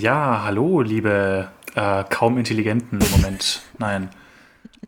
[0.00, 3.60] Ja, hallo, liebe äh, kaum intelligenten Moment.
[3.76, 4.08] Nein.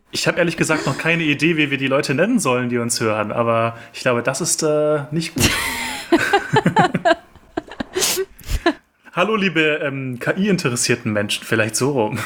[0.09, 2.99] Ich habe ehrlich gesagt noch keine Idee, wie wir die Leute nennen sollen, die uns
[2.99, 5.51] hören, aber ich glaube, das ist äh, nicht gut.
[9.13, 12.17] hallo, liebe ähm, KI-interessierten Menschen, vielleicht so rum.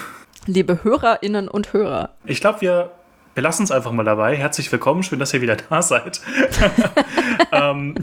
[0.45, 2.11] Liebe Hörerinnen und Hörer.
[2.23, 2.91] Ich glaube, wir
[3.35, 4.37] belassen es einfach mal dabei.
[4.37, 6.21] Herzlich willkommen, schön, dass ihr wieder da seid.
[7.51, 7.95] ähm,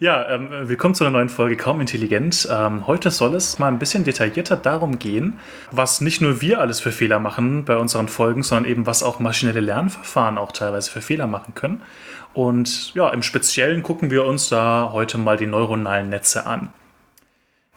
[0.00, 2.48] ja, ähm, willkommen zu einer neuen Folge Kaum Intelligent.
[2.50, 5.38] Ähm, heute soll es mal ein bisschen detaillierter darum gehen,
[5.70, 9.18] was nicht nur wir alles für Fehler machen bei unseren Folgen, sondern eben was auch
[9.18, 11.82] maschinelle Lernverfahren auch teilweise für Fehler machen können.
[12.34, 16.72] Und ja, im Speziellen gucken wir uns da heute mal die neuronalen Netze an.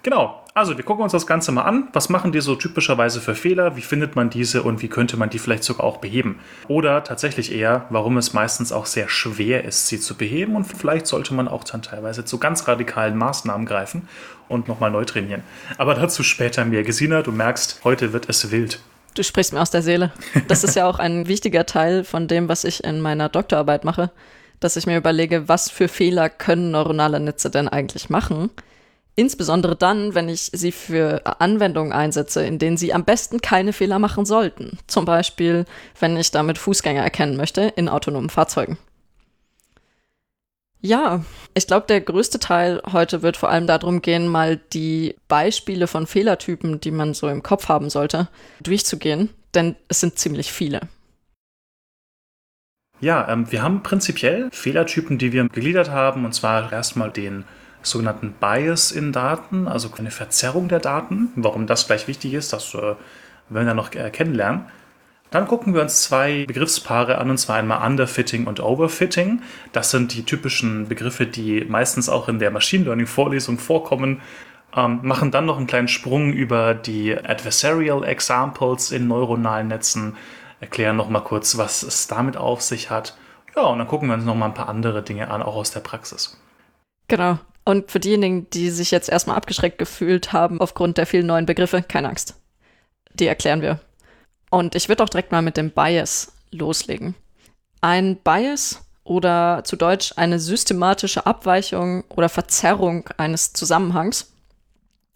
[0.03, 1.87] Genau, also wir gucken uns das Ganze mal an.
[1.93, 3.75] Was machen die so typischerweise für Fehler?
[3.77, 6.39] Wie findet man diese und wie könnte man die vielleicht sogar auch beheben?
[6.67, 11.07] Oder tatsächlich eher, warum es meistens auch sehr schwer ist, sie zu beheben und vielleicht
[11.07, 14.07] sollte man auch dann teilweise zu ganz radikalen Maßnahmen greifen
[14.49, 15.43] und nochmal neu trainieren.
[15.77, 16.83] Aber dazu später mehr.
[16.83, 18.79] Gesina, du merkst, heute wird es wild.
[19.13, 20.11] Du sprichst mir aus der Seele.
[20.47, 24.11] Das ist ja auch ein wichtiger Teil von dem, was ich in meiner Doktorarbeit mache,
[24.59, 28.49] dass ich mir überlege, was für Fehler können neuronale Netze denn eigentlich machen?
[29.15, 33.99] Insbesondere dann, wenn ich sie für Anwendungen einsetze, in denen sie am besten keine Fehler
[33.99, 34.77] machen sollten.
[34.87, 35.65] Zum Beispiel,
[35.99, 38.77] wenn ich damit Fußgänger erkennen möchte in autonomen Fahrzeugen.
[40.83, 45.85] Ja, ich glaube, der größte Teil heute wird vor allem darum gehen, mal die Beispiele
[45.85, 48.29] von Fehlertypen, die man so im Kopf haben sollte,
[48.63, 50.81] durchzugehen, denn es sind ziemlich viele.
[52.99, 57.45] Ja, ähm, wir haben prinzipiell Fehlertypen, die wir gegliedert haben, und zwar erstmal den
[57.83, 61.29] sogenannten Bias in Daten, also eine Verzerrung der Daten.
[61.35, 62.95] Warum das gleich wichtig ist, das äh,
[63.49, 64.65] werden wir noch äh, kennenlernen.
[65.31, 69.41] Dann gucken wir uns zwei Begriffspaare an, und zwar einmal Underfitting und Overfitting.
[69.71, 74.21] Das sind die typischen Begriffe, die meistens auch in der Machine Learning Vorlesung vorkommen.
[74.75, 80.17] Ähm, machen dann noch einen kleinen Sprung über die Adversarial Examples in neuronalen Netzen,
[80.59, 83.17] erklären nochmal kurz, was es damit auf sich hat.
[83.55, 85.81] Ja, und dann gucken wir uns nochmal ein paar andere Dinge an, auch aus der
[85.81, 86.41] Praxis.
[87.07, 87.39] Genau.
[87.63, 91.83] Und für diejenigen, die sich jetzt erstmal abgeschreckt gefühlt haben aufgrund der vielen neuen Begriffe,
[91.83, 92.35] keine Angst.
[93.13, 93.79] Die erklären wir.
[94.49, 97.15] Und ich würde auch direkt mal mit dem Bias loslegen.
[97.81, 104.31] Ein Bias oder zu Deutsch eine systematische Abweichung oder Verzerrung eines Zusammenhangs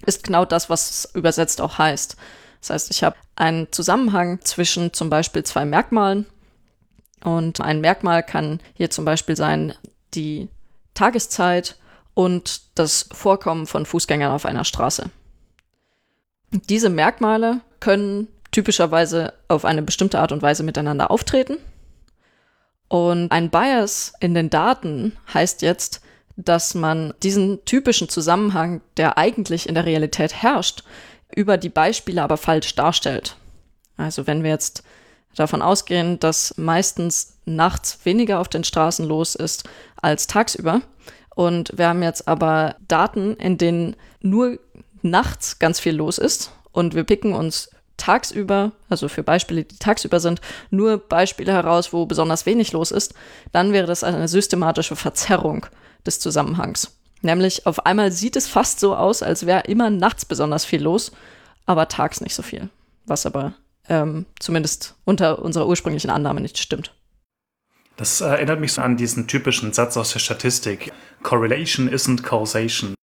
[0.06, 2.16] ist genau das, was es übersetzt auch heißt.
[2.62, 6.26] Das heißt, ich habe einen Zusammenhang zwischen zum Beispiel zwei Merkmalen
[7.24, 9.74] und ein Merkmal kann hier zum Beispiel sein
[10.14, 10.48] die
[10.94, 11.78] Tageszeit
[12.16, 15.12] und das Vorkommen von Fußgängern auf einer Straße.
[16.52, 21.58] Diese Merkmale können typischerweise auf eine bestimmte Art und Weise miteinander auftreten.
[22.88, 26.02] Und ein Bias in den Daten heißt jetzt,
[26.38, 30.84] dass man diesen typischen Zusammenhang, der eigentlich in der Realität herrscht,
[31.36, 33.36] über die Beispiele aber falsch darstellt.
[33.98, 34.84] Also wenn wir jetzt
[35.36, 39.68] davon ausgehen, dass meistens nachts weniger auf den Straßen los ist
[40.02, 40.82] als tagsüber,
[41.36, 44.58] und wir haben jetzt aber Daten, in denen nur
[45.02, 46.52] nachts ganz viel los ist.
[46.72, 52.06] Und wir picken uns tagsüber, also für Beispiele, die tagsüber sind, nur Beispiele heraus, wo
[52.06, 53.14] besonders wenig los ist.
[53.52, 55.68] Dann wäre das eine systematische Verzerrung
[56.06, 56.92] des Zusammenhangs.
[57.22, 61.12] Nämlich auf einmal sieht es fast so aus, als wäre immer nachts besonders viel los,
[61.66, 62.70] aber tags nicht so viel.
[63.06, 63.54] Was aber
[63.88, 66.94] ähm, zumindest unter unserer ursprünglichen Annahme nicht stimmt.
[67.98, 70.92] Das erinnert mich so an diesen typischen Satz aus der Statistik.
[71.24, 72.94] Correlation isn't causation.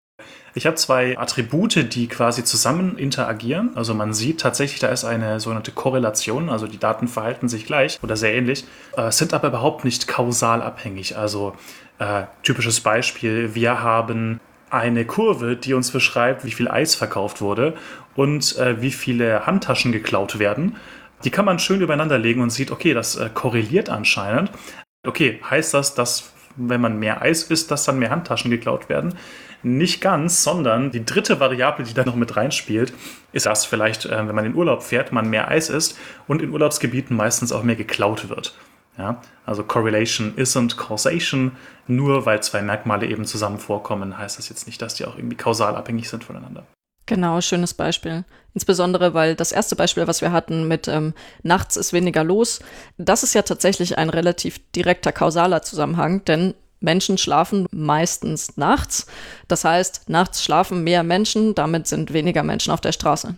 [0.54, 3.70] Ich habe zwei Attribute, die quasi zusammen interagieren.
[3.75, 7.98] Also man sieht tatsächlich, da ist eine sogenannte Korrelation, also die Daten verhalten sich gleich
[8.03, 8.66] oder sehr ähnlich,
[8.98, 11.16] äh, sind aber überhaupt nicht kausal abhängig.
[11.16, 11.54] Also
[11.98, 17.74] äh, typisches Beispiel, wir haben eine Kurve, die uns beschreibt, wie viel Eis verkauft wurde
[18.15, 20.77] und äh, wie viele Handtaschen geklaut werden.
[21.24, 24.51] Die kann man schön übereinander legen und sieht, okay, das äh, korreliert anscheinend.
[25.07, 29.15] Okay, heißt das, dass wenn man mehr Eis isst, dass dann mehr Handtaschen geklaut werden?
[29.63, 32.92] Nicht ganz, sondern die dritte Variable, die da noch mit reinspielt,
[33.33, 36.51] ist, dass vielleicht, äh, wenn man in Urlaub fährt, man mehr Eis isst und in
[36.51, 38.54] Urlaubsgebieten meistens auch mehr geklaut wird.
[38.98, 41.53] Ja, also Correlation isn't causation.
[41.86, 45.36] Nur weil zwei Merkmale eben zusammen vorkommen, heißt das jetzt nicht, dass die auch irgendwie
[45.36, 46.66] kausal abhängig sind voneinander.
[47.07, 48.25] Genau, schönes Beispiel.
[48.54, 52.60] Insbesondere, weil das erste Beispiel, was wir hatten mit ähm, nachts ist weniger los,
[52.99, 59.07] das ist ja tatsächlich ein relativ direkter kausaler Zusammenhang, denn Menschen schlafen meistens nachts.
[59.49, 63.37] Das heißt, nachts schlafen mehr Menschen, damit sind weniger Menschen auf der Straße.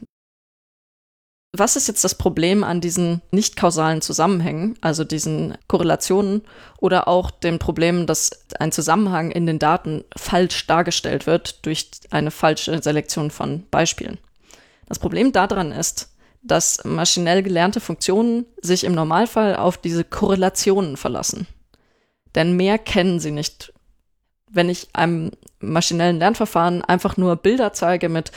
[1.57, 6.43] Was ist jetzt das Problem an diesen nicht kausalen Zusammenhängen, also diesen Korrelationen
[6.79, 12.33] oder auch dem Problem, dass ein Zusammenhang in den Daten falsch dargestellt wird durch eine
[12.33, 14.19] falsche Selektion von Beispielen?
[14.89, 16.11] Das Problem daran ist,
[16.43, 21.47] dass maschinell gelernte Funktionen sich im Normalfall auf diese Korrelationen verlassen.
[22.35, 23.73] Denn mehr kennen sie nicht.
[24.51, 25.31] Wenn ich einem
[25.61, 28.33] maschinellen Lernverfahren einfach nur Bilder zeige mit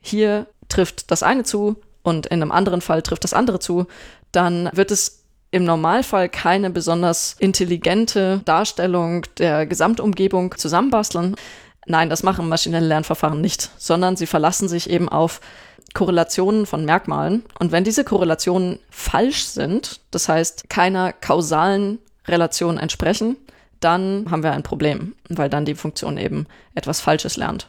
[0.00, 3.86] hier trifft das eine zu und in einem anderen Fall trifft das andere zu,
[4.32, 11.34] dann wird es im Normalfall keine besonders intelligente Darstellung der Gesamtumgebung zusammenbasteln.
[11.86, 15.40] Nein, das machen maschinelle Lernverfahren nicht, sondern sie verlassen sich eben auf
[15.92, 17.44] Korrelationen von Merkmalen.
[17.58, 21.98] Und wenn diese Korrelationen falsch sind, das heißt keiner kausalen
[22.28, 23.36] Relation entsprechen,
[23.80, 27.68] dann haben wir ein Problem, weil dann die Funktion eben etwas Falsches lernt.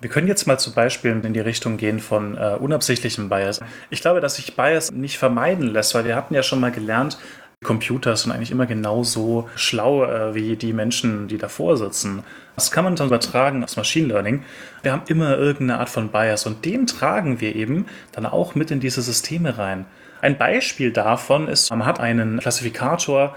[0.00, 3.60] Wir können jetzt mal zu Beispielen in die Richtung gehen von äh, unabsichtlichem Bias.
[3.90, 7.18] Ich glaube, dass sich Bias nicht vermeiden lässt, weil wir hatten ja schon mal gelernt,
[7.64, 12.22] Computer sind eigentlich immer genauso schlau äh, wie die Menschen, die davor sitzen.
[12.54, 14.44] Das kann man dann übertragen aufs Machine Learning.
[14.82, 18.70] Wir haben immer irgendeine Art von Bias und den tragen wir eben dann auch mit
[18.70, 19.86] in diese Systeme rein.
[20.20, 23.34] Ein Beispiel davon ist, man hat einen Klassifikator,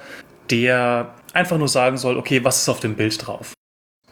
[0.51, 3.53] der einfach nur sagen soll, okay, was ist auf dem Bild drauf?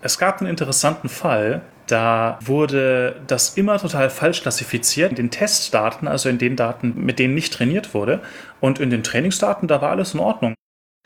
[0.02, 1.62] Es gab einen interessanten Fall,
[1.92, 7.20] da wurde das immer total falsch klassifiziert in den Testdaten, also in den Daten, mit
[7.20, 8.22] denen nicht trainiert wurde.
[8.60, 10.54] Und in den Trainingsdaten, da war alles in Ordnung.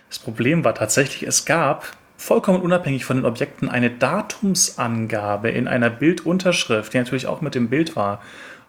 [0.10, 1.88] Das Problem war tatsächlich, es gab
[2.18, 7.70] vollkommen unabhängig von den Objekten eine Datumsangabe in einer Bildunterschrift, die natürlich auch mit dem
[7.70, 8.22] Bild war.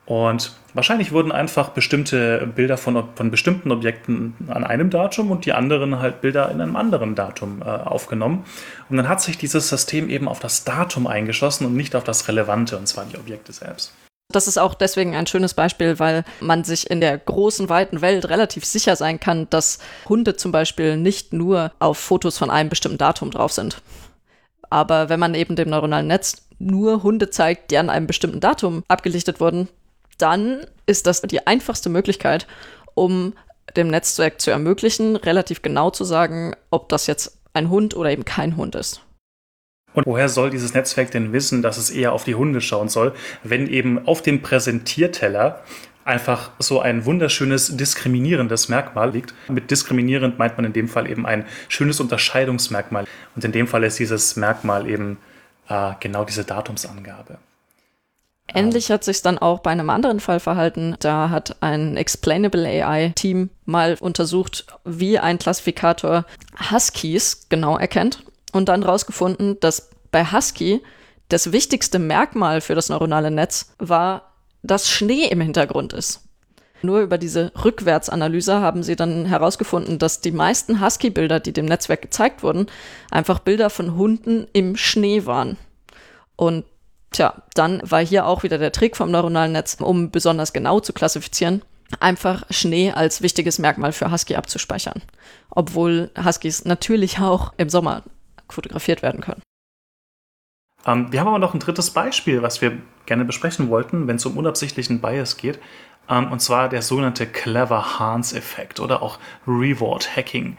[0.06, 5.54] Und wahrscheinlich wurden einfach bestimmte Bilder von, von bestimmten Objekten an einem Datum und die
[5.54, 8.44] anderen halt Bilder in einem anderen Datum äh, aufgenommen.
[8.90, 12.28] Und dann hat sich dieses System eben auf das Datum eingeschossen und nicht auf das
[12.28, 13.94] Relevante, und zwar die Objekte selbst.
[14.32, 18.28] Das ist auch deswegen ein schönes Beispiel, weil man sich in der großen, weiten Welt
[18.28, 19.78] relativ sicher sein kann, dass
[20.08, 23.80] Hunde zum Beispiel nicht nur auf Fotos von einem bestimmten Datum drauf sind.
[24.70, 28.82] Aber wenn man eben dem neuronalen Netz nur Hunde zeigt, die an einem bestimmten Datum
[28.88, 29.68] abgelichtet wurden,
[30.18, 32.46] dann ist das die einfachste Möglichkeit,
[32.94, 33.34] um
[33.76, 38.24] dem Netzwerk zu ermöglichen, relativ genau zu sagen, ob das jetzt ein Hund oder eben
[38.24, 39.00] kein Hund ist.
[39.94, 43.14] Und woher soll dieses Netzwerk denn wissen, dass es eher auf die Hunde schauen soll,
[43.44, 45.62] wenn eben auf dem Präsentierteller
[46.04, 49.34] einfach so ein wunderschönes diskriminierendes Merkmal liegt.
[49.48, 53.06] Mit diskriminierend meint man in dem Fall eben ein schönes Unterscheidungsmerkmal.
[53.34, 55.18] Und in dem Fall ist dieses Merkmal eben
[55.68, 57.38] äh, genau diese Datumsangabe.
[58.52, 60.96] Ähnlich hat sich dann auch bei einem anderen Fall verhalten.
[61.00, 66.26] Da hat ein Explainable AI-Team mal untersucht, wie ein Klassifikator
[66.70, 70.82] Huskies genau erkennt und dann rausgefunden, dass bei Husky
[71.28, 76.20] das wichtigste Merkmal für das neuronale Netz war, dass Schnee im Hintergrund ist.
[76.82, 82.02] Nur über diese Rückwärtsanalyse haben sie dann herausgefunden, dass die meisten Husky-Bilder, die dem Netzwerk
[82.02, 82.66] gezeigt wurden,
[83.10, 85.56] einfach Bilder von Hunden im Schnee waren.
[86.36, 86.64] Und
[87.14, 90.92] tja, dann war hier auch wieder der Trick vom neuronalen Netz, um besonders genau zu
[90.92, 91.62] klassifizieren,
[92.00, 95.02] einfach Schnee als wichtiges Merkmal für Husky abzuspeichern.
[95.50, 98.02] Obwohl Huskies natürlich auch im Sommer
[98.48, 99.42] fotografiert werden können.
[100.86, 104.26] Ähm, wir haben aber noch ein drittes Beispiel, was wir gerne besprechen wollten, wenn es
[104.26, 105.58] um unabsichtlichen Bias geht.
[106.08, 110.58] Ähm, und zwar der sogenannte Clever Hans-Effekt oder auch Reward Hacking.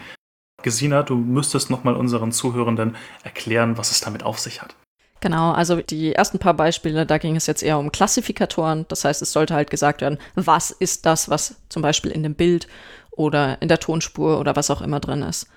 [0.64, 4.76] Gesina, du müsstest nochmal unseren Zuhörenden erklären, was es damit auf sich hat.
[5.22, 8.86] Genau, also die ersten paar Beispiele, da ging es jetzt eher um Klassifikatoren.
[8.90, 12.36] Das heißt, es sollte halt gesagt werden, was ist das, was zum Beispiel in dem
[12.36, 12.68] Bild
[13.12, 15.48] oder in der Tonspur oder was auch immer drin ist.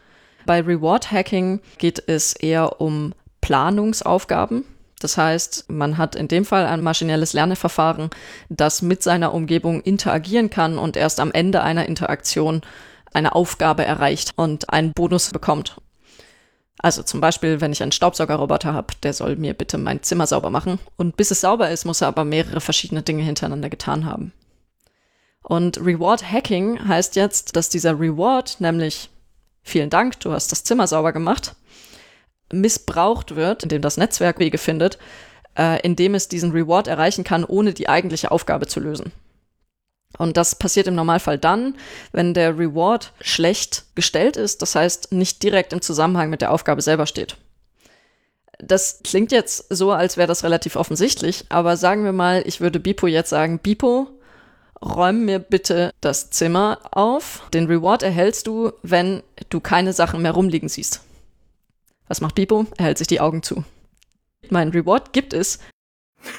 [0.46, 4.64] Bei Reward Hacking geht es eher um Planungsaufgaben.
[5.00, 8.10] Das heißt, man hat in dem Fall ein maschinelles Lernverfahren,
[8.48, 12.62] das mit seiner Umgebung interagieren kann und erst am Ende einer Interaktion
[13.12, 15.80] eine Aufgabe erreicht und einen Bonus bekommt.
[16.78, 20.50] Also zum Beispiel, wenn ich einen Staubsaugerroboter habe, der soll mir bitte mein Zimmer sauber
[20.50, 20.78] machen.
[20.96, 24.32] Und bis es sauber ist, muss er aber mehrere verschiedene Dinge hintereinander getan haben.
[25.42, 29.10] Und Reward Hacking heißt jetzt, dass dieser Reward, nämlich
[29.62, 31.54] vielen Dank, du hast das Zimmer sauber gemacht,
[32.52, 34.98] missbraucht wird, indem das Netzwerk Wege findet,
[35.56, 39.12] äh, indem es diesen Reward erreichen kann, ohne die eigentliche Aufgabe zu lösen.
[40.16, 41.76] Und das passiert im Normalfall dann,
[42.12, 46.80] wenn der Reward schlecht gestellt ist, das heißt nicht direkt im Zusammenhang mit der Aufgabe
[46.80, 47.36] selber steht.
[48.58, 52.80] Das klingt jetzt so, als wäre das relativ offensichtlich, aber sagen wir mal, ich würde
[52.80, 54.08] Bipo jetzt sagen, Bipo,
[54.82, 57.42] räum mir bitte das Zimmer auf.
[57.52, 61.02] Den Reward erhältst du, wenn du keine Sachen mehr rumliegen siehst.
[62.08, 62.66] Was macht Bipo?
[62.78, 63.64] Er hält sich die Augen zu.
[64.50, 65.58] Mein Reward gibt es.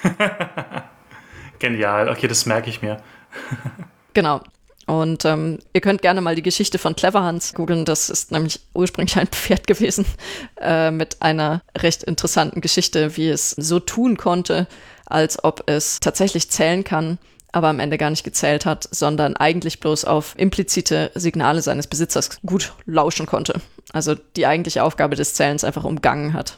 [1.60, 3.02] Genial, okay, das merke ich mir.
[4.14, 4.42] genau.
[4.90, 7.86] Und ähm, ihr könnt gerne mal die Geschichte von Cleverhans googeln.
[7.86, 10.04] Das ist nämlich ursprünglich ein Pferd gewesen
[10.60, 14.68] äh, mit einer recht interessanten Geschichte, wie es so tun konnte,
[15.06, 17.20] als ob es tatsächlich zählen kann,
[17.52, 22.42] aber am Ende gar nicht gezählt hat, sondern eigentlich bloß auf implizite Signale seines Besitzers
[22.44, 23.62] gut lauschen konnte.
[23.94, 26.58] Also die eigentliche Aufgabe des Zählens einfach umgangen hat.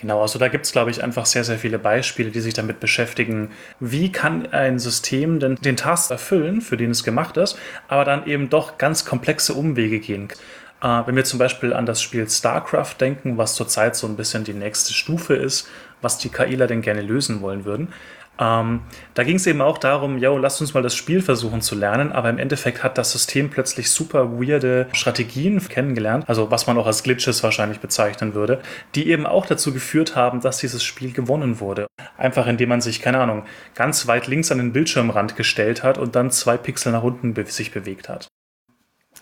[0.00, 2.80] Genau, also da gibt es, glaube ich, einfach sehr, sehr viele Beispiele, die sich damit
[2.80, 8.06] beschäftigen, wie kann ein System denn den Task erfüllen, für den es gemacht ist, aber
[8.06, 10.28] dann eben doch ganz komplexe Umwege gehen.
[10.82, 14.42] Äh, wenn wir zum Beispiel an das Spiel StarCraft denken, was zurzeit so ein bisschen
[14.44, 15.68] die nächste Stufe ist,
[16.00, 17.92] was die KIler denn gerne lösen wollen würden,
[18.40, 18.80] ähm,
[19.14, 22.10] da ging es eben auch darum, yo, lasst uns mal das Spiel versuchen zu lernen,
[22.10, 26.86] aber im Endeffekt hat das System plötzlich super weirde Strategien kennengelernt, also was man auch
[26.86, 28.60] als Glitches wahrscheinlich bezeichnen würde,
[28.94, 31.86] die eben auch dazu geführt haben, dass dieses Spiel gewonnen wurde.
[32.16, 33.44] Einfach indem man sich, keine Ahnung,
[33.74, 37.44] ganz weit links an den Bildschirmrand gestellt hat und dann zwei Pixel nach unten be
[37.44, 38.29] sich bewegt hat.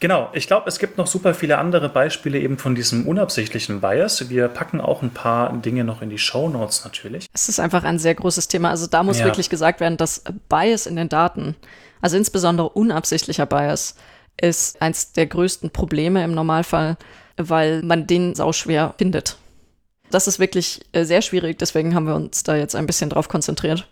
[0.00, 4.28] Genau, ich glaube, es gibt noch super viele andere Beispiele eben von diesem unabsichtlichen Bias.
[4.28, 7.26] Wir packen auch ein paar Dinge noch in die Show Notes natürlich.
[7.32, 8.70] Es ist einfach ein sehr großes Thema.
[8.70, 9.24] Also da muss ja.
[9.24, 11.56] wirklich gesagt werden, dass Bias in den Daten,
[12.00, 13.96] also insbesondere unabsichtlicher Bias,
[14.40, 16.96] ist eins der größten Probleme im Normalfall,
[17.36, 19.36] weil man den sauschwer findet.
[20.10, 23.28] Das ist wirklich äh, sehr schwierig, deswegen haben wir uns da jetzt ein bisschen drauf
[23.28, 23.88] konzentriert.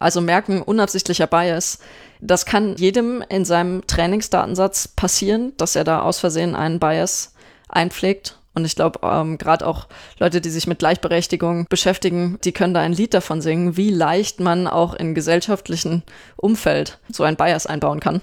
[0.00, 1.78] Also merken, unabsichtlicher Bias.
[2.20, 7.34] Das kann jedem in seinem Trainingsdatensatz passieren, dass er da aus Versehen einen Bias
[7.68, 8.38] einpflegt.
[8.54, 9.86] Und ich glaube, ähm, gerade auch
[10.18, 14.40] Leute, die sich mit Gleichberechtigung beschäftigen, die können da ein Lied davon singen, wie leicht
[14.40, 16.02] man auch in gesellschaftlichen
[16.36, 18.22] Umfeld so ein Bias einbauen kann.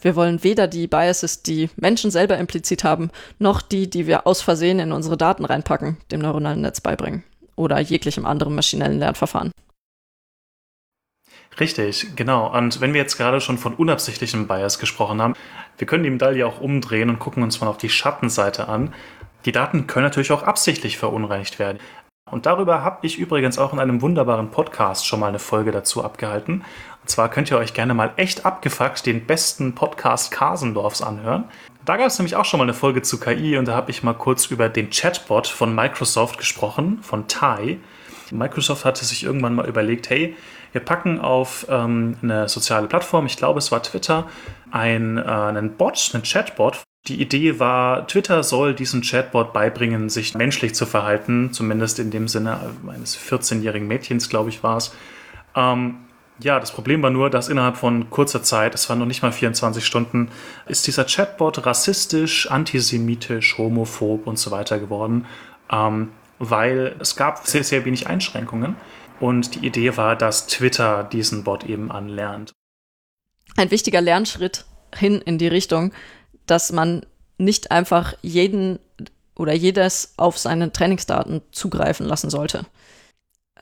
[0.00, 4.42] Wir wollen weder die Biases, die Menschen selber implizit haben, noch die, die wir aus
[4.42, 7.24] Versehen in unsere Daten reinpacken, dem neuronalen Netz beibringen
[7.56, 9.52] oder jeglichem anderen maschinellen Lernverfahren.
[11.60, 12.52] Richtig, genau.
[12.56, 15.34] Und wenn wir jetzt gerade schon von unabsichtlichem Bias gesprochen haben,
[15.78, 18.92] wir können die Medaille auch umdrehen und gucken uns mal auf die Schattenseite an.
[19.44, 21.78] Die Daten können natürlich auch absichtlich verunreinigt werden.
[22.30, 26.02] Und darüber habe ich übrigens auch in einem wunderbaren Podcast schon mal eine Folge dazu
[26.02, 26.64] abgehalten.
[27.02, 31.44] Und zwar könnt ihr euch gerne mal echt abgefuckt den besten Podcast Kasendorfs anhören.
[31.84, 34.02] Da gab es nämlich auch schon mal eine Folge zu KI und da habe ich
[34.02, 37.78] mal kurz über den Chatbot von Microsoft gesprochen, von Tai.
[38.30, 40.34] Microsoft hatte sich irgendwann mal überlegt, hey,
[40.74, 44.26] wir packen auf ähm, eine soziale Plattform, ich glaube es war Twitter,
[44.72, 46.82] ein, äh, einen Bot, einen Chatbot.
[47.06, 52.26] Die Idee war, Twitter soll diesem Chatbot beibringen, sich menschlich zu verhalten, zumindest in dem
[52.26, 54.92] Sinne eines 14-jährigen Mädchens, glaube ich, war es.
[55.54, 55.98] Ähm,
[56.40, 59.30] ja, das Problem war nur, dass innerhalb von kurzer Zeit, es waren noch nicht mal
[59.30, 60.28] 24 Stunden,
[60.66, 65.26] ist dieser Chatbot rassistisch, antisemitisch, homophob und so weiter geworden,
[65.70, 66.08] ähm,
[66.40, 68.74] weil es gab sehr, sehr wenig Einschränkungen.
[69.24, 72.52] Und die Idee war, dass Twitter diesen Bot eben anlernt.
[73.56, 75.94] Ein wichtiger Lernschritt hin in die Richtung,
[76.44, 77.06] dass man
[77.38, 78.78] nicht einfach jeden
[79.34, 82.66] oder jedes auf seine Trainingsdaten zugreifen lassen sollte.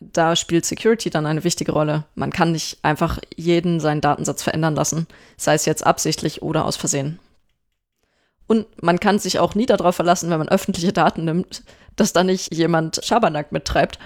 [0.00, 2.06] Da spielt Security dann eine wichtige Rolle.
[2.16, 6.76] Man kann nicht einfach jeden seinen Datensatz verändern lassen, sei es jetzt absichtlich oder aus
[6.76, 7.20] Versehen.
[8.48, 11.62] Und man kann sich auch nie darauf verlassen, wenn man öffentliche Daten nimmt,
[11.94, 14.00] dass da nicht jemand Schabernack mittreibt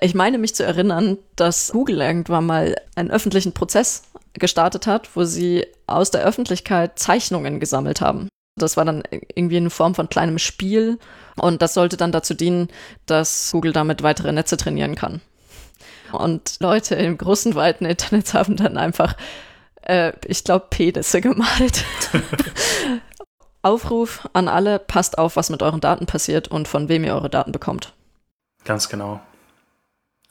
[0.00, 5.24] ich meine mich zu erinnern, dass Google irgendwann mal einen öffentlichen Prozess gestartet hat, wo
[5.24, 8.28] sie aus der Öffentlichkeit Zeichnungen gesammelt haben.
[8.56, 9.02] Das war dann
[9.34, 10.98] irgendwie in Form von kleinem Spiel
[11.36, 12.68] und das sollte dann dazu dienen,
[13.06, 15.20] dass Google damit weitere Netze trainieren kann.
[16.12, 19.16] Und Leute im großen, weiten Internet haben dann einfach,
[19.82, 21.84] äh, ich glaube, Penisse gemalt.
[23.62, 27.30] Aufruf an alle, passt auf, was mit euren Daten passiert und von wem ihr eure
[27.30, 27.94] Daten bekommt.
[28.64, 29.20] Ganz genau.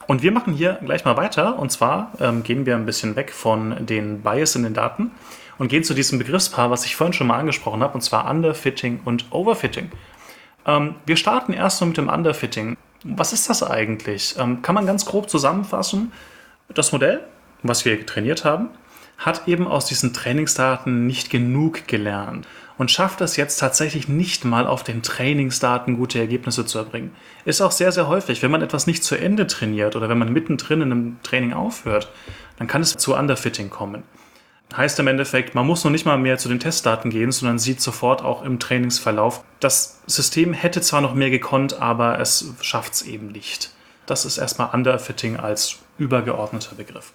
[0.06, 1.58] Und wir machen hier gleich mal weiter.
[1.58, 5.10] Und zwar ähm, gehen wir ein bisschen weg von den Bias in den Daten
[5.58, 9.00] und gehen zu diesem Begriffspaar, was ich vorhin schon mal angesprochen habe, und zwar Underfitting
[9.04, 9.90] und Overfitting.
[10.66, 12.76] Ähm, wir starten erst mal mit dem Underfitting.
[13.04, 14.36] Was ist das eigentlich?
[14.38, 16.12] Ähm, kann man ganz grob zusammenfassen?
[16.74, 17.20] Das Modell,
[17.62, 18.70] was wir trainiert haben,
[19.18, 22.46] hat eben aus diesen Trainingsdaten nicht genug gelernt
[22.82, 27.12] und schafft es jetzt tatsächlich nicht mal auf den Trainingsdaten gute Ergebnisse zu erbringen.
[27.44, 30.32] Ist auch sehr, sehr häufig, wenn man etwas nicht zu Ende trainiert oder wenn man
[30.32, 32.10] mittendrin in einem Training aufhört,
[32.58, 34.02] dann kann es zu Underfitting kommen.
[34.76, 37.80] Heißt im Endeffekt, man muss noch nicht mal mehr zu den Testdaten gehen, sondern sieht
[37.80, 43.02] sofort auch im Trainingsverlauf, das System hätte zwar noch mehr gekonnt, aber es schafft es
[43.02, 43.70] eben nicht.
[44.06, 47.12] Das ist erstmal Underfitting als übergeordneter Begriff.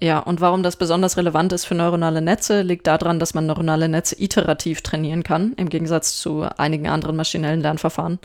[0.00, 3.88] Ja, und warum das besonders relevant ist für neuronale Netze, liegt daran, dass man neuronale
[3.88, 8.18] Netze iterativ trainieren kann, im Gegensatz zu einigen anderen maschinellen Lernverfahren.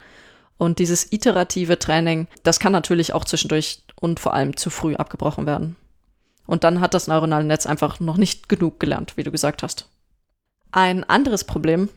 [0.57, 5.45] Und dieses iterative Training, das kann natürlich auch zwischendurch und vor allem zu früh abgebrochen
[5.45, 5.75] werden.
[6.45, 9.87] Und dann hat das neuronale Netz einfach noch nicht genug gelernt, wie du gesagt hast.
[10.71, 11.89] Ein anderes Problem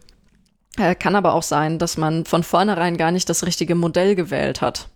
[0.77, 4.61] äh, kann aber auch sein, dass man von vornherein gar nicht das richtige Modell gewählt
[4.61, 4.89] hat.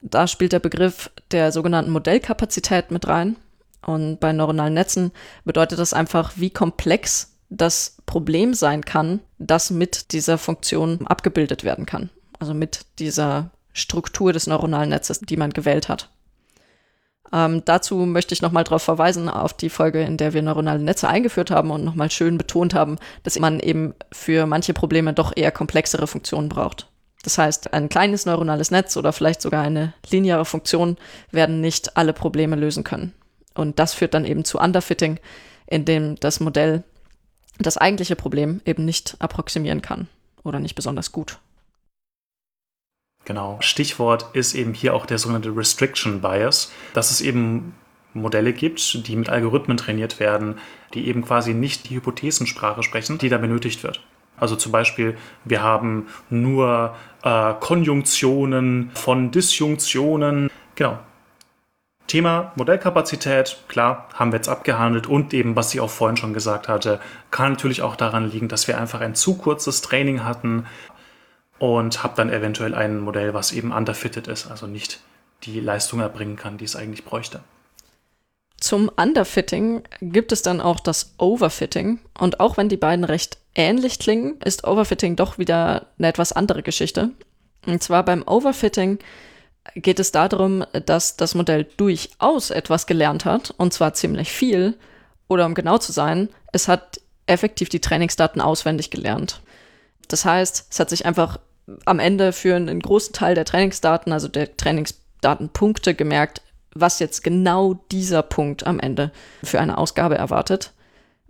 [0.00, 3.36] Da spielt der Begriff der sogenannten Modellkapazität mit rein.
[3.86, 5.12] Und bei neuronalen Netzen
[5.44, 11.86] bedeutet das einfach, wie komplex das Problem sein kann, das mit dieser Funktion abgebildet werden
[11.86, 12.10] kann.
[12.38, 16.10] Also mit dieser Struktur des neuronalen Netzes, die man gewählt hat.
[17.32, 21.08] Ähm, dazu möchte ich nochmal darauf verweisen, auf die Folge, in der wir neuronale Netze
[21.08, 25.50] eingeführt haben und nochmal schön betont haben, dass man eben für manche Probleme doch eher
[25.50, 26.88] komplexere Funktionen braucht.
[27.22, 30.96] Das heißt, ein kleines neuronales Netz oder vielleicht sogar eine lineare Funktion
[31.30, 33.14] werden nicht alle Probleme lösen können.
[33.54, 35.18] Und das führt dann eben zu Underfitting,
[35.66, 36.84] in dem das Modell
[37.58, 40.08] das eigentliche Problem eben nicht approximieren kann
[40.42, 41.38] oder nicht besonders gut.
[43.24, 43.58] Genau.
[43.60, 47.74] Stichwort ist eben hier auch der sogenannte Restriction Bias, dass es eben
[48.14, 50.58] Modelle gibt, die mit Algorithmen trainiert werden,
[50.94, 54.02] die eben quasi nicht die Hypothesensprache sprechen, die da benötigt wird.
[54.36, 60.50] Also zum Beispiel, wir haben nur äh, Konjunktionen von Disjunktionen.
[60.74, 60.98] Genau.
[62.12, 66.68] Thema Modellkapazität, klar, haben wir jetzt abgehandelt und eben, was ich auch vorhin schon gesagt
[66.68, 67.00] hatte,
[67.30, 70.66] kann natürlich auch daran liegen, dass wir einfach ein zu kurzes Training hatten,
[71.62, 74.98] und habe dann eventuell ein Modell, was eben underfitted ist, also nicht
[75.44, 77.38] die Leistung erbringen kann, die es eigentlich bräuchte.
[78.56, 82.00] Zum Underfitting gibt es dann auch das Overfitting.
[82.18, 86.64] Und auch wenn die beiden recht ähnlich klingen, ist Overfitting doch wieder eine etwas andere
[86.64, 87.10] Geschichte.
[87.64, 88.98] Und zwar beim Overfitting
[89.74, 94.76] geht es darum, dass das Modell durchaus etwas gelernt hat, und zwar ziemlich viel.
[95.28, 99.40] Oder um genau zu sein, es hat effektiv die Trainingsdaten auswendig gelernt.
[100.08, 101.38] Das heißt, es hat sich einfach
[101.84, 106.42] am Ende für einen großen Teil der Trainingsdaten, also der Trainingsdatenpunkte gemerkt,
[106.74, 110.72] was jetzt genau dieser Punkt am Ende für eine Ausgabe erwartet.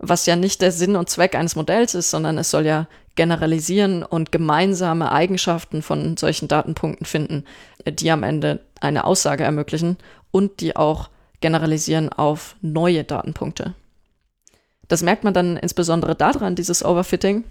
[0.05, 4.03] Was ja nicht der Sinn und Zweck eines Modells ist, sondern es soll ja generalisieren
[4.03, 7.45] und gemeinsame Eigenschaften von solchen Datenpunkten finden,
[7.87, 9.97] die am Ende eine Aussage ermöglichen
[10.31, 13.75] und die auch generalisieren auf neue Datenpunkte.
[14.89, 17.45] Das merkt man dann insbesondere daran, dieses Overfitting,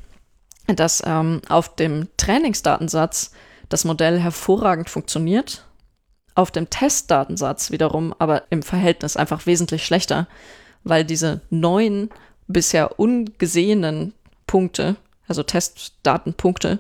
[0.67, 3.33] dass ähm, auf dem Trainingsdatensatz
[3.71, 5.65] das Modell hervorragend funktioniert,
[6.35, 10.29] auf dem Testdatensatz wiederum aber im Verhältnis einfach wesentlich schlechter,
[10.85, 12.11] weil diese neuen
[12.53, 14.15] bisher ungesehenen
[14.47, 16.79] Punkte, also Testdatenpunkte,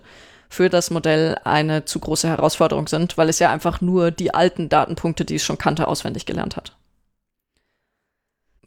[0.48, 4.68] für das Modell eine zu große Herausforderung sind, weil es ja einfach nur die alten
[4.68, 6.76] Datenpunkte, die es schon kannte, auswendig gelernt hat.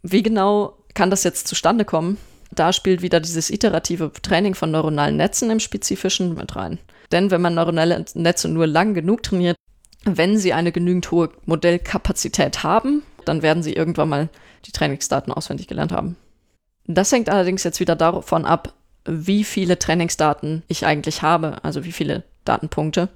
[0.01, 2.17] Wie genau kann das jetzt zustande kommen?
[2.55, 6.79] da spielt wieder dieses iterative Training von neuronalen Netzen im Spezifischen mit rein.
[7.11, 9.55] Denn wenn man neuronale Netze nur lang genug trainiert,
[10.05, 14.29] wenn sie eine genügend hohe Modellkapazität haben, dann werden sie irgendwann mal
[14.65, 16.15] die Trainingsdaten auswendig gelernt haben.
[16.87, 18.73] Das hängt allerdings jetzt wieder davon ab,
[19.05, 23.09] wie viele Trainingsdaten ich eigentlich habe, also wie viele Datenpunkte.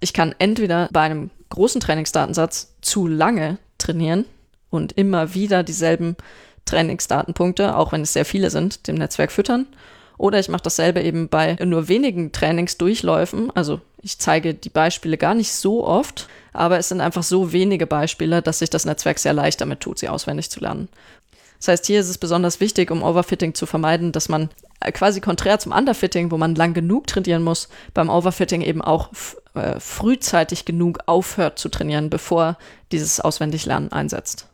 [0.00, 4.24] Ich kann entweder bei einem großen Trainingsdatensatz zu lange trainieren
[4.70, 6.16] und immer wieder dieselben
[6.64, 9.66] Trainingsdatenpunkte, auch wenn es sehr viele sind, dem Netzwerk füttern.
[10.18, 13.50] Oder ich mache dasselbe eben bei nur wenigen Trainingsdurchläufen.
[13.54, 17.86] Also ich zeige die Beispiele gar nicht so oft, aber es sind einfach so wenige
[17.86, 20.88] Beispiele, dass sich das Netzwerk sehr leicht damit tut, sie auswendig zu lernen.
[21.58, 25.20] Das heißt, hier ist es besonders wichtig, um Overfitting zu vermeiden, dass man äh, quasi
[25.20, 29.10] konträr zum Underfitting, wo man lang genug trainieren muss, beim Overfitting eben auch
[29.54, 32.58] äh, frühzeitig genug aufhört zu trainieren, bevor
[32.92, 34.48] dieses Auswendiglernen einsetzt.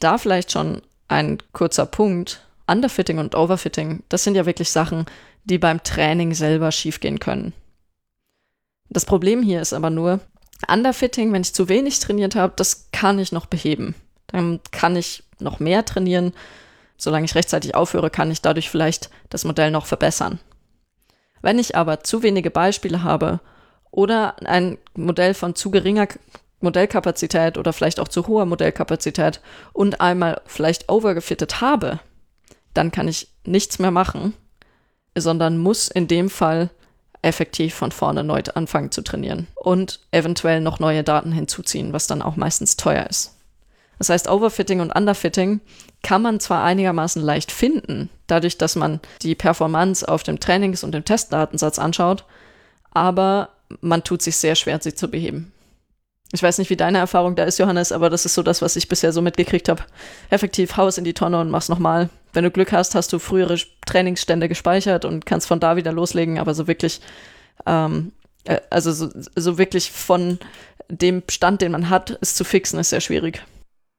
[0.00, 2.42] Da vielleicht schon ein kurzer Punkt.
[2.68, 5.06] Underfitting und Overfitting, das sind ja wirklich Sachen,
[5.44, 7.52] die beim Training selber schiefgehen können.
[8.88, 10.20] Das Problem hier ist aber nur,
[10.68, 13.94] Underfitting, wenn ich zu wenig trainiert habe, das kann ich noch beheben.
[14.28, 16.32] Dann kann ich noch mehr trainieren.
[16.96, 20.40] Solange ich rechtzeitig aufhöre, kann ich dadurch vielleicht das Modell noch verbessern.
[21.42, 23.40] Wenn ich aber zu wenige Beispiele habe
[23.90, 26.08] oder ein Modell von zu geringer
[26.60, 29.40] Modellkapazität oder vielleicht auch zu hoher Modellkapazität
[29.72, 32.00] und einmal vielleicht overgefittet habe,
[32.74, 34.34] dann kann ich nichts mehr machen,
[35.16, 36.70] sondern muss in dem Fall
[37.22, 42.22] effektiv von vorne neu anfangen zu trainieren und eventuell noch neue Daten hinzuziehen, was dann
[42.22, 43.35] auch meistens teuer ist.
[43.98, 45.60] Das heißt, Overfitting und Underfitting
[46.02, 50.92] kann man zwar einigermaßen leicht finden, dadurch, dass man die Performance auf dem Trainings- und
[50.92, 52.24] dem Testdatensatz anschaut,
[52.92, 55.52] aber man tut sich sehr schwer, sie zu beheben.
[56.32, 58.76] Ich weiß nicht, wie deine Erfahrung da ist, Johannes, aber das ist so das, was
[58.76, 59.84] ich bisher so mitgekriegt habe.
[60.28, 62.10] Effektiv haus in die Tonne und mach's nochmal.
[62.32, 63.56] Wenn du Glück hast, hast du frühere
[63.86, 67.00] Trainingsstände gespeichert und kannst von da wieder loslegen, aber so wirklich,
[67.64, 68.12] ähm,
[68.44, 70.38] äh, also so, so wirklich von
[70.88, 73.42] dem Stand, den man hat, es zu fixen, ist sehr schwierig.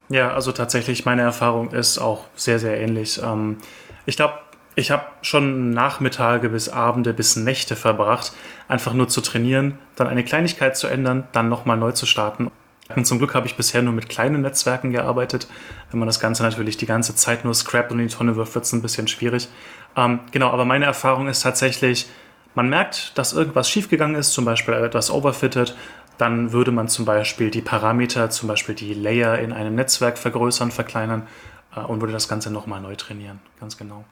[0.10, 3.22] Ja, also tatsächlich, meine Erfahrung ist auch sehr, sehr ähnlich.
[3.22, 3.58] Ähm,
[4.06, 4.36] ich glaube,
[4.76, 8.32] ich habe schon Nachmittage bis Abende bis Nächte verbracht,
[8.67, 12.52] einfach nur zu trainieren, dann eine Kleinigkeit zu ändern, dann nochmal neu zu starten.
[12.96, 15.48] Und zum Glück habe ich bisher nur mit kleinen Netzwerken gearbeitet.
[15.91, 18.56] Wenn man das Ganze natürlich die ganze Zeit nur scrappt und in die Tonne wirft,
[18.56, 19.50] wird es ein bisschen schwierig.
[19.98, 22.08] Ähm, genau, aber meine Erfahrung ist tatsächlich,
[22.56, 25.76] man merkt, dass irgendwas schiefgegangen ist, zum Beispiel etwas overfitted,
[26.17, 30.71] dann würde man zum Beispiel die Parameter, zum Beispiel die Layer in einem Netzwerk vergrößern,
[30.71, 31.27] verkleinern
[31.75, 33.39] äh, und würde das Ganze nochmal neu trainieren.
[33.60, 34.06] Ganz genau.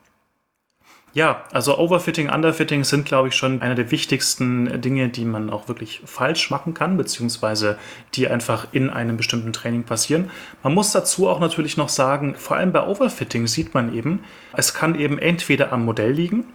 [1.15, 5.69] Ja, also Overfitting, Underfitting sind, glaube ich, schon einer der wichtigsten Dinge, die man auch
[5.69, 7.77] wirklich falsch machen kann, beziehungsweise
[8.15, 10.29] die einfach in einem bestimmten Training passieren.
[10.61, 14.73] Man muss dazu auch natürlich noch sagen, vor allem bei Overfitting sieht man eben, es
[14.73, 16.47] kann eben entweder am Modell liegen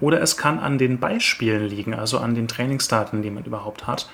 [0.00, 4.08] oder es kann an den Beispielen liegen, also an den Trainingsdaten, die man überhaupt hat.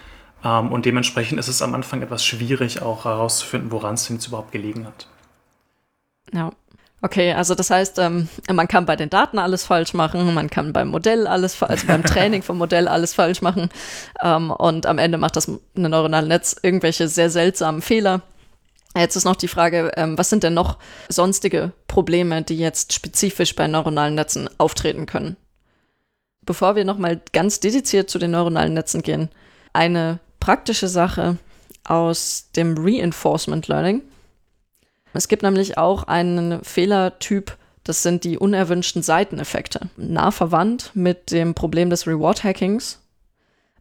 [0.45, 4.27] Ähm, und dementsprechend ist es am Anfang etwas schwierig, auch herauszufinden, woran es denn jetzt
[4.29, 5.07] überhaupt gelegen hat.
[6.33, 6.51] Ja.
[7.03, 10.73] Okay, also das heißt, ähm, man kann bei den Daten alles falsch machen, man kann
[10.73, 13.69] beim Modell alles, also beim Training vom Modell alles falsch machen
[14.23, 18.23] ähm, und am Ende macht das ein neuronale Netz irgendwelche sehr seltsamen Fehler.
[18.97, 20.79] Jetzt ist noch die Frage, ähm, was sind denn noch
[21.11, 25.37] sonstige Probleme, die jetzt spezifisch bei neuronalen Netzen auftreten können?
[26.41, 29.29] Bevor wir nochmal ganz dediziert zu den neuronalen Netzen gehen,
[29.75, 31.39] eine praktische Sache
[31.85, 34.03] aus dem Reinforcement Learning.
[35.15, 39.89] Es gibt nämlich auch einen Fehlertyp, das sind die unerwünschten Seiteneffekte.
[39.97, 43.01] Nah verwandt mit dem Problem des Reward-Hackings.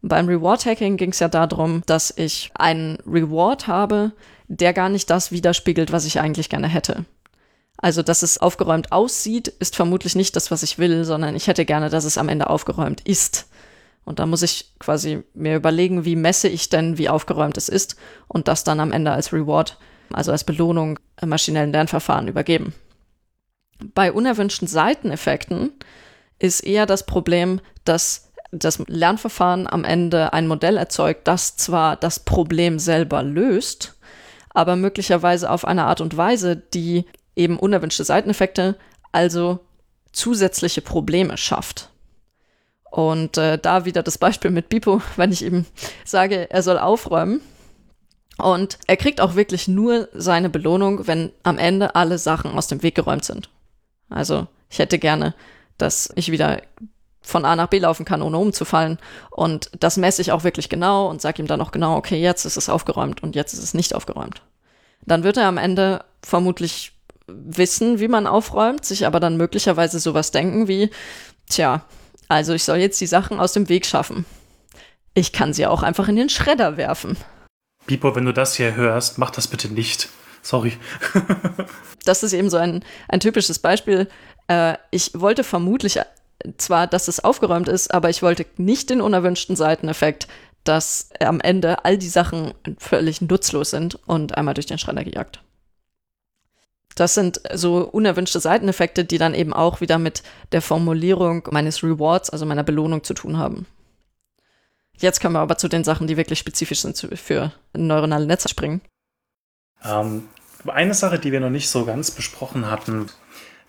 [0.02, 4.14] Beim Reward-Hacking ging es ja darum, dass ich einen Reward habe,
[4.48, 7.04] der gar nicht das widerspiegelt, was ich eigentlich gerne hätte.
[7.76, 11.66] Also, dass es aufgeräumt aussieht, ist vermutlich nicht das, was ich will, sondern ich hätte
[11.66, 13.48] gerne, dass es am Ende aufgeräumt ist.
[14.06, 17.96] Und da muss ich quasi mir überlegen, wie messe ich denn, wie aufgeräumt es ist
[18.28, 19.78] und das dann am Ende als Reward,
[20.12, 22.74] also als Belohnung maschinellen Lernverfahren übergeben.
[23.94, 25.72] Bei unerwünschten Seiteneffekten
[26.40, 32.20] ist eher das Problem, dass das Lernverfahren am Ende ein Modell erzeugt, das zwar das
[32.20, 33.96] Problem selber löst,
[34.50, 38.76] aber möglicherweise auf eine Art und Weise, die eben unerwünschte Seiteneffekte,
[39.12, 39.60] also
[40.12, 41.90] zusätzliche Probleme schafft.
[42.94, 45.66] Und äh, da wieder das Beispiel mit Bipo, wenn ich ihm
[46.06, 47.42] sage, er soll aufräumen.
[48.38, 52.84] Und er kriegt auch wirklich nur seine Belohnung, wenn am Ende alle Sachen aus dem
[52.84, 53.50] Weg geräumt sind.
[54.12, 55.34] Also ich hätte gerne,
[55.80, 56.62] dass ich wieder
[57.22, 59.00] von A nach B laufen kann, ohne umzufallen.
[59.32, 62.46] Und das messe ich auch wirklich genau und sage ihm dann auch genau, okay, jetzt
[62.46, 64.44] ist es aufgeräumt und jetzt ist es nicht aufgeräumt.
[65.02, 66.92] Dann wird er am Ende vermutlich
[67.26, 70.92] wissen, wie man aufräumt, sich aber dann möglicherweise sowas denken wie,
[71.50, 71.84] tja,
[72.28, 74.26] also ich soll jetzt die Sachen aus dem Weg schaffen.
[75.14, 77.18] Ich kann sie auch einfach in den Schredder werfen.
[77.86, 80.10] Bipo, wenn du das hier hörst, mach das bitte nicht.
[80.42, 80.74] Sorry.
[82.06, 84.08] das ist eben so ein, ein typisches Beispiel.
[84.48, 86.00] Äh, ich wollte vermutlich
[86.58, 90.28] zwar, dass es aufgeräumt ist, aber ich wollte nicht den unerwünschten Seiteneffekt,
[90.64, 95.42] dass am Ende all die Sachen völlig nutzlos sind und einmal durch den Schredder gejagt.
[96.96, 102.30] Das sind so unerwünschte Seiteneffekte, die dann eben auch wieder mit der Formulierung meines Rewards,
[102.30, 103.66] also meiner Belohnung zu tun haben.
[104.98, 108.82] Jetzt können wir aber zu den Sachen, die wirklich spezifisch sind für neuronale Netze springen.
[109.84, 110.28] Ähm,
[110.68, 113.08] eine Sache, die wir noch nicht so ganz besprochen hatten,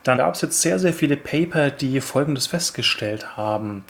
[0.03, 3.85] da gab es jetzt sehr, sehr viele Paper, die Folgendes festgestellt haben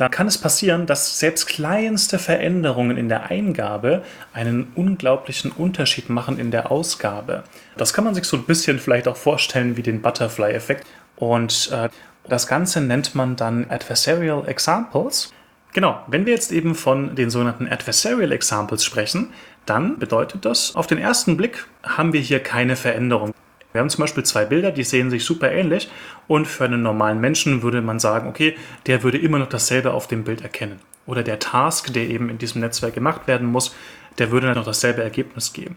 [0.00, 6.38] da kann es passieren, dass selbst kleinste Veränderungen in der Eingabe einen unglaublichen Unterschied machen
[6.38, 7.44] in der Ausgabe.
[7.76, 10.86] Das kann man sich so ein bisschen vielleicht auch vorstellen wie den Butterfly-Effekt.
[11.16, 11.90] Und äh,
[12.26, 15.34] das Ganze nennt man dann Adversarial Examples.
[15.74, 19.34] Genau, wenn wir jetzt eben von den sogenannten Adversarial Examples sprechen,
[19.66, 23.34] dann bedeutet das, auf den ersten Blick haben wir hier keine Veränderung.
[23.72, 25.88] Wir haben zum Beispiel zwei Bilder, die sehen sich super ähnlich
[26.26, 28.56] und für einen normalen Menschen würde man sagen, okay,
[28.86, 30.80] der würde immer noch dasselbe auf dem Bild erkennen.
[31.06, 33.74] Oder der Task, der eben in diesem Netzwerk gemacht werden muss,
[34.18, 35.76] der würde dann noch dasselbe Ergebnis geben.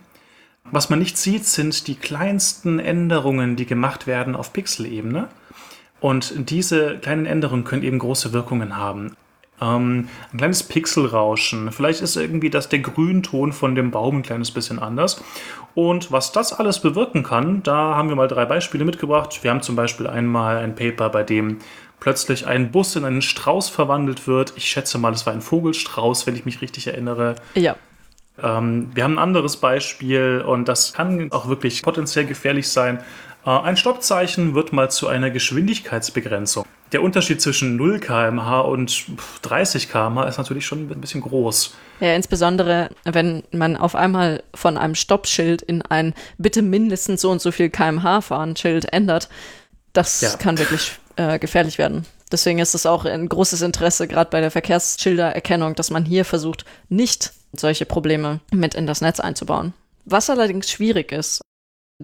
[0.66, 5.28] Was man nicht sieht, sind die kleinsten Änderungen, die gemacht werden auf Pixelebene.
[6.00, 9.16] Und diese kleinen Änderungen können eben große Wirkungen haben.
[9.62, 11.72] Ähm, ein kleines Pixelrauschen.
[11.72, 15.24] Vielleicht ist irgendwie das der Grünton von dem Baum ein kleines bisschen anders.
[15.76, 19.44] Und was das alles bewirken kann, da haben wir mal drei Beispiele mitgebracht.
[19.44, 21.60] Wir haben zum Beispiel einmal ein Paper, bei dem
[22.00, 24.54] plötzlich ein Bus in einen Strauß verwandelt wird.
[24.58, 27.36] Ich schätze mal, es war ein Vogelstrauß, wenn ich mich richtig erinnere.
[27.56, 27.76] Ja.
[28.42, 33.00] Ähm, wir haben ein anderes Beispiel und das kann auch wirklich potenziell gefährlich sein.
[33.46, 36.66] Äh, ein Stoppzeichen wird mal zu einer Geschwindigkeitsbegrenzung.
[36.92, 39.06] der Unterschied zwischen 0 km/h und
[39.42, 41.74] 30 km/h ist natürlich schon ein bisschen groß.
[42.00, 47.42] Ja, insbesondere, wenn man auf einmal von einem Stoppschild in ein bitte mindestens so und
[47.42, 49.28] so viel km/h fahren Schild ändert,
[49.94, 50.30] das ja.
[50.38, 52.06] kann wirklich äh, gefährlich werden.
[52.32, 56.66] Deswegen ist es auch ein großes Interesse, gerade bei der Verkehrsschildererkennung, dass man hier versucht,
[56.90, 59.74] nicht solche Probleme mit in das Netz einzubauen.
[60.06, 61.42] Was allerdings schwierig ist,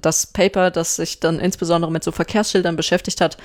[0.02, 3.38] das Paper, das sich dann insbesondere mit so Verkehrsschildern beschäftigt hat,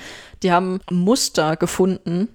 [0.43, 2.29] die haben Muster gefunden,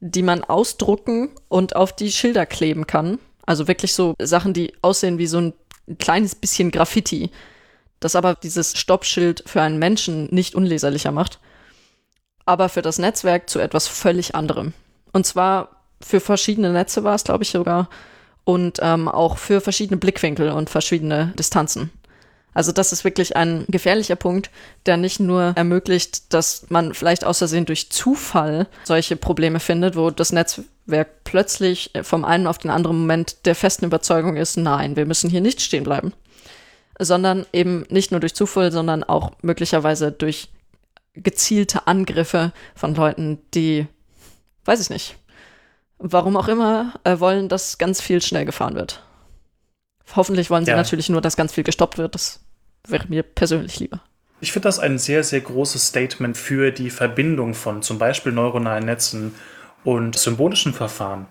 [0.00, 3.18] die man ausdrucken und auf die Schilder kleben kann.
[3.46, 5.52] Also wirklich so Sachen, die aussehen wie so ein
[5.98, 7.30] kleines bisschen Graffiti,
[7.98, 11.38] das aber dieses Stoppschild für einen Menschen nicht unleserlicher macht,
[12.46, 14.72] aber für das Netzwerk zu etwas völlig anderem.
[15.12, 17.88] Und zwar für verschiedene Netze war es, glaube ich, sogar,
[18.44, 21.90] und ähm, auch für verschiedene Blickwinkel und verschiedene Distanzen.
[22.52, 24.50] Also das ist wirklich ein gefährlicher Punkt,
[24.86, 30.32] der nicht nur ermöglicht, dass man vielleicht außersehen durch Zufall solche Probleme findet, wo das
[30.32, 35.30] Netzwerk plötzlich vom einen auf den anderen Moment der festen Überzeugung ist, nein, wir müssen
[35.30, 36.12] hier nicht stehen bleiben,
[36.98, 40.48] sondern eben nicht nur durch Zufall, sondern auch möglicherweise durch
[41.14, 43.86] gezielte Angriffe von Leuten, die,
[44.64, 45.16] weiß ich nicht,
[45.98, 49.02] warum auch immer, äh, wollen, dass ganz viel schnell gefahren wird.
[50.16, 50.76] Hoffentlich wollen sie ja.
[50.76, 52.14] natürlich nur, dass ganz viel gestoppt wird.
[52.14, 52.40] Das
[52.86, 54.00] wäre mir persönlich lieber.
[54.40, 58.84] Ich finde das ein sehr, sehr großes Statement für die Verbindung von zum Beispiel neuronalen
[58.84, 59.34] Netzen
[59.84, 61.26] und symbolischen Verfahren.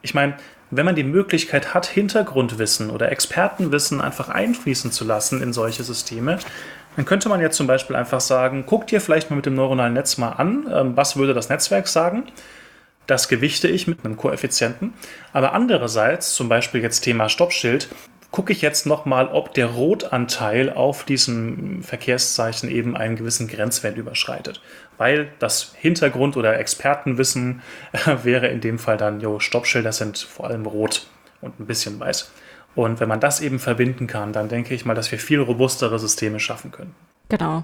[0.00, 0.36] Ich meine,
[0.70, 6.38] wenn man die Möglichkeit hat, Hintergrundwissen oder Expertenwissen einfach einfließen zu lassen in solche Systeme,
[6.96, 9.94] dann könnte man jetzt zum Beispiel einfach sagen, guck dir vielleicht mal mit dem neuronalen
[9.94, 12.24] Netz mal an, ähm, was würde das Netzwerk sagen.
[13.06, 14.94] Das gewichte ich mit einem Koeffizienten.
[15.32, 17.88] Aber andererseits, zum Beispiel jetzt Thema Stoppschild,
[18.34, 24.60] gucke ich jetzt nochmal, ob der Rotanteil auf diesem Verkehrszeichen eben einen gewissen Grenzwert überschreitet.
[24.98, 30.48] Weil das Hintergrund- oder Expertenwissen äh, wäre in dem Fall dann, jo, Stoppschilder sind vor
[30.48, 31.06] allem rot
[31.42, 32.32] und ein bisschen weiß.
[32.74, 36.00] Und wenn man das eben verbinden kann, dann denke ich mal, dass wir viel robustere
[36.00, 36.96] Systeme schaffen können.
[37.28, 37.62] Genau.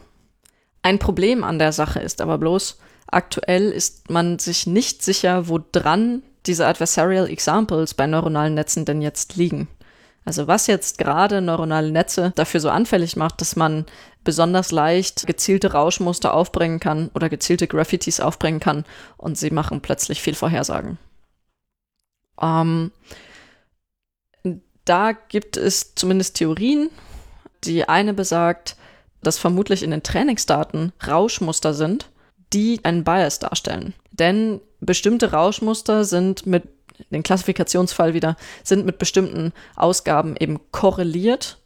[0.82, 2.78] Ein Problem an der Sache ist aber bloß,
[3.08, 9.02] aktuell ist man sich nicht sicher, wo dran diese Adversarial Examples bei neuronalen Netzen denn
[9.02, 9.66] jetzt liegen.
[10.24, 13.86] Also was jetzt gerade neuronale Netze dafür so anfällig macht, dass man
[14.22, 18.84] besonders leicht gezielte Rauschmuster aufbringen kann oder gezielte Graffitis aufbringen kann
[19.16, 20.98] und sie machen plötzlich viel Vorhersagen.
[22.40, 22.92] Ähm,
[24.84, 26.90] da gibt es zumindest Theorien.
[27.64, 28.76] Die eine besagt,
[29.22, 32.10] dass vermutlich in den Trainingsdaten Rauschmuster sind,
[32.52, 33.94] die einen Bias darstellen.
[34.10, 36.79] Denn bestimmte Rauschmuster sind mit
[37.10, 41.58] den Klassifikationsfall wieder, sind mit bestimmten Ausgaben eben korreliert.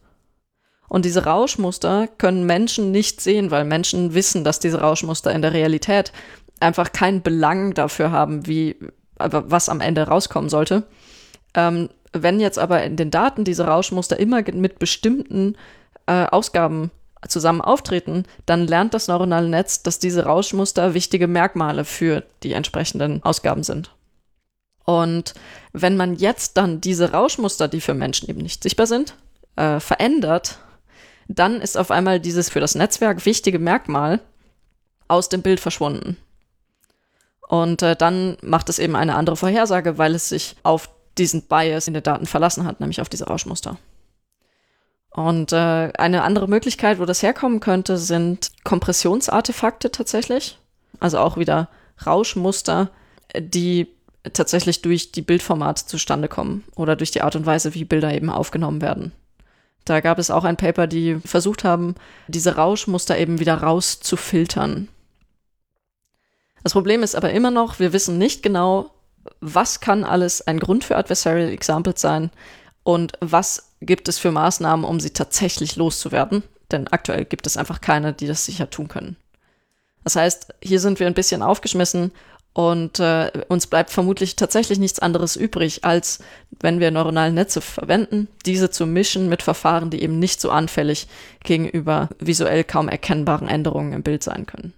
[0.88, 5.52] Und diese Rauschmuster können Menschen nicht sehen, weil Menschen wissen, dass diese Rauschmuster in der
[5.52, 6.12] Realität
[6.60, 8.76] einfach keinen Belang dafür haben, wie,
[9.16, 10.84] was am Ende rauskommen sollte.
[11.54, 15.56] Ähm, wenn jetzt aber in den Daten diese Rauschmuster immer mit bestimmten
[16.06, 16.90] äh, Ausgaben
[17.28, 23.22] zusammen auftreten, dann lernt das neuronale Netz, dass diese Rauschmuster wichtige Merkmale für die entsprechenden
[23.22, 23.93] Ausgaben sind.
[24.84, 25.34] Und
[25.72, 29.14] wenn man jetzt dann diese Rauschmuster, die für Menschen eben nicht sichtbar sind,
[29.56, 30.58] äh, verändert,
[31.28, 34.20] dann ist auf einmal dieses für das Netzwerk wichtige Merkmal
[35.08, 36.16] aus dem Bild verschwunden.
[37.48, 41.86] Und äh, dann macht es eben eine andere Vorhersage, weil es sich auf diesen Bias
[41.88, 43.76] in den Daten verlassen hat, nämlich auf diese Rauschmuster.
[45.10, 50.58] Und äh, eine andere Möglichkeit, wo das herkommen könnte, sind Kompressionsartefakte tatsächlich.
[50.98, 51.68] Also auch wieder
[52.04, 52.90] Rauschmuster,
[53.38, 53.94] die
[54.32, 58.30] tatsächlich durch die Bildformate zustande kommen oder durch die Art und Weise, wie Bilder eben
[58.30, 59.12] aufgenommen werden.
[59.84, 61.94] Da gab es auch ein Paper, die versucht haben,
[62.26, 64.88] diese Rauschmuster eben wieder rauszufiltern.
[66.62, 68.90] Das Problem ist aber immer noch, wir wissen nicht genau,
[69.40, 72.30] was kann alles ein Grund für Adversarial Examples sein
[72.82, 76.42] und was gibt es für Maßnahmen, um sie tatsächlich loszuwerden.
[76.70, 79.16] Denn aktuell gibt es einfach keine, die das sicher tun können.
[80.02, 82.12] Das heißt, hier sind wir ein bisschen aufgeschmissen
[82.54, 86.20] und äh, uns bleibt vermutlich tatsächlich nichts anderes übrig, als
[86.60, 91.08] wenn wir neuronale Netze verwenden, diese zu mischen mit Verfahren, die eben nicht so anfällig
[91.42, 94.72] gegenüber visuell kaum erkennbaren Änderungen im Bild sein können.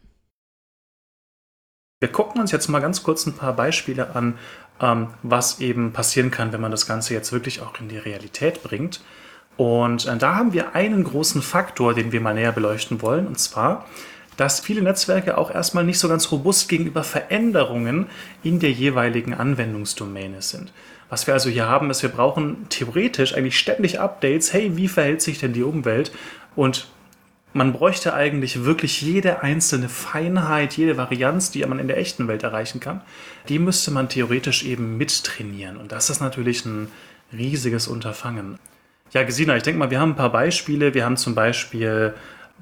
[2.00, 4.38] Wir gucken uns jetzt mal ganz kurz ein paar Beispiele an,
[4.80, 8.62] ähm, was eben passieren kann, wenn man das Ganze jetzt wirklich auch in die Realität
[8.62, 9.02] bringt.
[9.58, 13.38] Und äh, da haben wir einen großen Faktor, den wir mal näher beleuchten wollen, und
[13.38, 13.84] zwar
[14.36, 18.06] dass viele Netzwerke auch erstmal nicht so ganz robust gegenüber Veränderungen
[18.42, 20.72] in der jeweiligen Anwendungsdomäne sind.
[21.08, 24.52] Was wir also hier haben, ist, wir brauchen theoretisch eigentlich ständig Updates.
[24.52, 26.10] Hey, wie verhält sich denn die Umwelt?
[26.56, 26.88] Und
[27.52, 32.42] man bräuchte eigentlich wirklich jede einzelne Feinheit, jede Varianz, die man in der echten Welt
[32.42, 33.00] erreichen kann,
[33.48, 35.76] die müsste man theoretisch eben mittrainieren.
[35.76, 36.88] Und das ist natürlich ein
[37.32, 38.58] riesiges Unterfangen.
[39.12, 40.92] Ja, Gesina, ich denke mal, wir haben ein paar Beispiele.
[40.92, 42.14] Wir haben zum Beispiel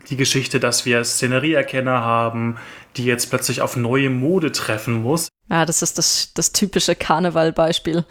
[0.09, 2.59] die Geschichte, dass wir Szenerieerkenner haben,
[2.97, 5.29] die jetzt plötzlich auf neue Mode treffen muss.
[5.51, 8.05] Ja, das ist das, das typische Karneval-Beispiel.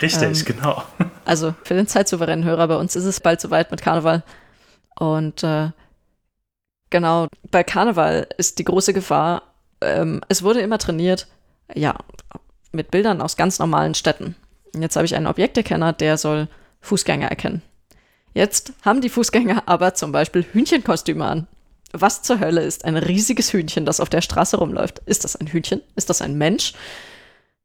[0.00, 0.82] Richtig, ähm, genau.
[1.24, 4.22] Also für den zeitsouveränen Hörer bei uns ist es bald soweit mit Karneval.
[4.98, 5.70] Und äh,
[6.88, 9.42] genau, bei Karneval ist die große Gefahr,
[9.82, 11.28] ähm, es wurde immer trainiert,
[11.74, 11.94] ja,
[12.72, 14.36] mit Bildern aus ganz normalen Städten.
[14.74, 16.48] Und jetzt habe ich einen Objekterkenner, der soll
[16.80, 17.62] Fußgänger erkennen.
[18.34, 21.46] Jetzt haben die Fußgänger aber zum Beispiel Hühnchenkostüme an.
[21.92, 25.00] Was zur Hölle ist ein riesiges Hühnchen, das auf der Straße rumläuft?
[25.06, 25.80] Ist das ein Hühnchen?
[25.96, 26.74] Ist das ein Mensch?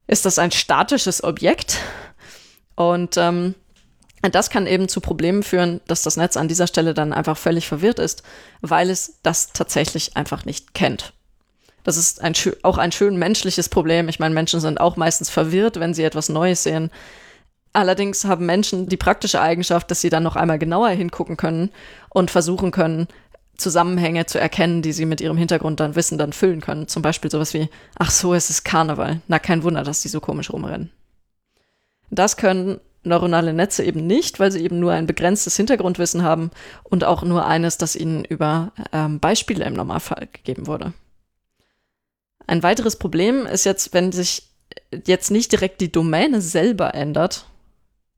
[0.08, 1.78] Ist das ein statisches Objekt?
[2.76, 3.56] Und ähm,
[4.22, 7.68] das kann eben zu Problemen führen, dass das Netz an dieser Stelle dann einfach völlig
[7.68, 8.24] verwirrt ist,
[8.62, 11.14] weil es das tatsächlich einfach nicht kennt.
[11.84, 14.08] Das ist ein, auch ein schön menschliches Problem.
[14.08, 16.90] Ich meine, Menschen sind auch meistens verwirrt, wenn sie etwas Neues sehen.
[17.74, 21.72] Allerdings haben Menschen die praktische Eigenschaft, dass sie dann noch einmal genauer hingucken können
[22.10, 23.08] und versuchen können,
[23.58, 26.88] Zusammenhänge zu erkennen, die sie mit ihrem Hintergrund dann Wissen dann füllen können.
[26.88, 29.22] Zum Beispiel sowas wie, ach so, es ist Karneval.
[29.28, 30.92] Na, kein Wunder, dass die so komisch rumrennen.
[32.10, 36.52] Das können neuronale Netze eben nicht, weil sie eben nur ein begrenztes Hintergrundwissen haben
[36.84, 40.94] und auch nur eines, das ihnen über ähm, Beispiele im Normalfall gegeben wurde.
[42.48, 44.50] Ein weiteres Problem ist jetzt, wenn sich
[45.06, 47.46] jetzt nicht direkt die Domäne selber ändert,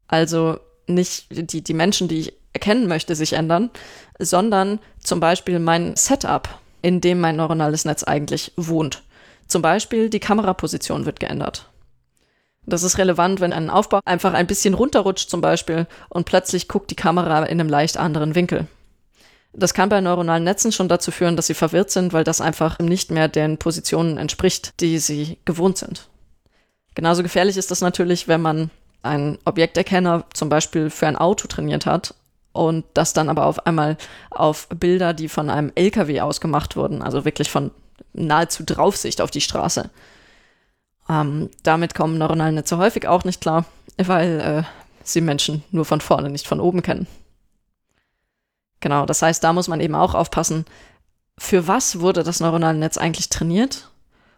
[0.07, 3.69] also nicht die, die Menschen, die ich erkennen möchte, sich ändern,
[4.19, 6.47] sondern zum Beispiel mein Setup,
[6.81, 9.03] in dem mein neuronales Netz eigentlich wohnt.
[9.47, 11.69] Zum Beispiel die Kameraposition wird geändert.
[12.65, 16.89] Das ist relevant, wenn ein Aufbau einfach ein bisschen runterrutscht zum Beispiel und plötzlich guckt
[16.89, 18.67] die Kamera in einem leicht anderen Winkel.
[19.53, 22.79] Das kann bei neuronalen Netzen schon dazu führen, dass sie verwirrt sind, weil das einfach
[22.79, 26.09] nicht mehr den Positionen entspricht, die sie gewohnt sind.
[26.93, 28.71] Genauso gefährlich ist das natürlich, wenn man
[29.05, 32.13] einen Objekterkenner zum Beispiel für ein Auto trainiert hat
[32.51, 33.97] und das dann aber auf einmal
[34.29, 37.71] auf Bilder, die von einem LKW ausgemacht wurden, also wirklich von
[38.13, 39.89] nahezu Draufsicht auf die Straße,
[41.09, 43.65] ähm, damit kommen neuronale Netze häufig auch nicht klar,
[43.97, 44.63] weil äh,
[45.03, 47.07] sie Menschen nur von vorne, nicht von oben kennen.
[48.79, 50.65] Genau, das heißt, da muss man eben auch aufpassen,
[51.37, 53.89] für was wurde das neuronale Netz eigentlich trainiert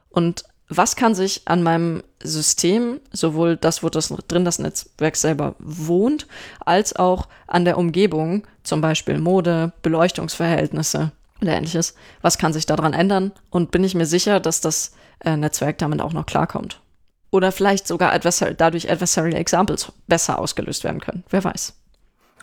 [0.09, 5.55] und was kann sich an meinem System, sowohl das, wo das drin das Netzwerk selber
[5.59, 6.27] wohnt,
[6.59, 12.93] als auch an der Umgebung, zum Beispiel Mode, Beleuchtungsverhältnisse oder ähnliches, was kann sich daran
[12.93, 16.81] ändern und bin ich mir sicher, dass das äh, Netzwerk damit auch noch klarkommt.
[17.29, 21.23] Oder vielleicht sogar adversar dadurch Adversarial Examples besser ausgelöst werden können.
[21.29, 21.73] Wer weiß.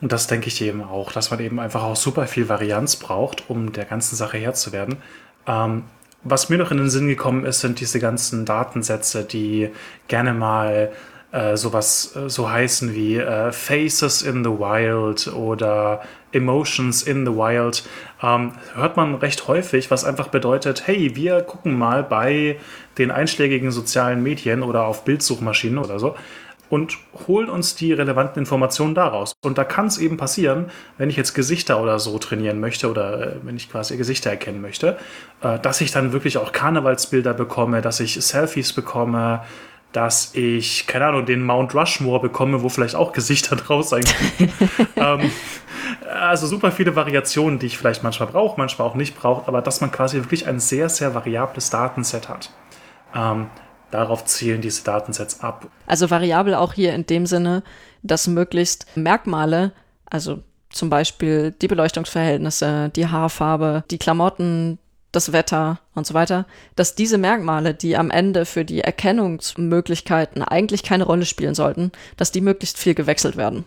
[0.01, 3.49] Und das denke ich eben auch, dass man eben einfach auch super viel Varianz braucht,
[3.49, 4.97] um der ganzen Sache Herr zu werden.
[5.47, 5.85] Ähm,
[6.25, 9.71] was mir noch in den Sinn gekommen ist, sind diese ganzen Datensätze, die
[10.09, 10.91] gerne mal
[11.33, 17.33] äh, sowas äh, so heißen wie äh, Faces in the Wild oder Emotions in the
[17.33, 17.85] Wild.
[18.23, 22.59] Ähm, hört man recht häufig, was einfach bedeutet, hey, wir gucken mal bei
[22.99, 26.15] den einschlägigen sozialen Medien oder auf Bildsuchmaschinen oder so
[26.75, 29.35] und holen uns die relevanten Informationen daraus.
[29.45, 33.29] Und da kann es eben passieren, wenn ich jetzt Gesichter oder so trainieren möchte oder
[33.29, 34.99] äh, wenn ich quasi Gesichter erkennen möchte,
[35.41, 39.43] äh, dass ich dann wirklich auch Karnevalsbilder bekomme, dass ich Selfies bekomme,
[39.93, 44.53] dass ich, keine Ahnung, den Mount Rushmore bekomme, wo vielleicht auch Gesichter draus sein können.
[44.97, 45.31] ähm,
[46.13, 49.81] also super viele Variationen, die ich vielleicht manchmal brauche, manchmal auch nicht brauche, aber dass
[49.81, 52.51] man quasi wirklich ein sehr, sehr variables Datenset hat.
[53.15, 53.47] Ähm,
[53.95, 55.69] darauf zielen diese Datensets ab.
[55.87, 57.63] Also variabel auch hier in dem Sinne,
[58.03, 59.73] dass möglichst Merkmale,
[60.07, 64.79] also zum Beispiel die Beleuchtungsverhältnisse, die Haarfarbe, die Klamotten,
[65.13, 70.83] das Wetter und so weiter, dass diese Merkmale, die am Ende für die Erkennungsmöglichkeiten eigentlich
[70.83, 73.65] keine Rolle spielen sollten, dass die möglichst viel gewechselt werden.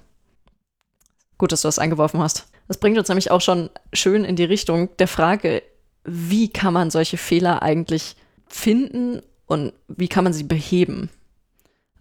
[1.37, 2.47] Gut, dass du das eingeworfen hast.
[2.67, 5.63] Das bringt uns nämlich auch schon schön in die Richtung der Frage,
[6.03, 11.09] wie kann man solche Fehler eigentlich finden und wie kann man sie beheben?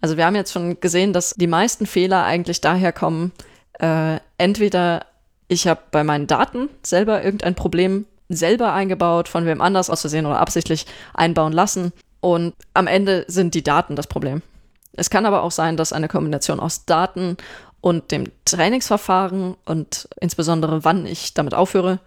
[0.01, 3.33] Also wir haben jetzt schon gesehen, dass die meisten Fehler eigentlich daher kommen,
[3.81, 5.07] äh, entweder
[5.49, 10.27] ich habe bei meinen Daten selber irgendein Problem selber eingebaut, von wem anders aus Versehen
[10.27, 11.93] oder absichtlich einbauen lassen.
[12.21, 14.43] Und am Ende sind die Daten das Problem.
[14.95, 17.37] Es kann aber auch sein, dass eine Kombination aus Daten
[17.81, 22.01] und dem Trainingsverfahren und insbesondere wann ich damit aufhöre,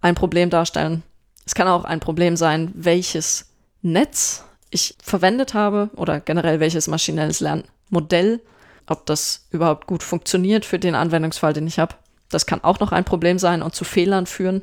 [0.00, 1.02] ein Problem darstellen.
[1.46, 7.40] Es kann auch ein Problem sein, welches Netz ich verwendet habe oder generell welches maschinelles
[7.40, 8.40] Lernmodell,
[8.86, 11.94] ob das überhaupt gut funktioniert für den Anwendungsfall, den ich habe.
[12.28, 14.62] Das kann auch noch ein Problem sein und zu Fehlern führen.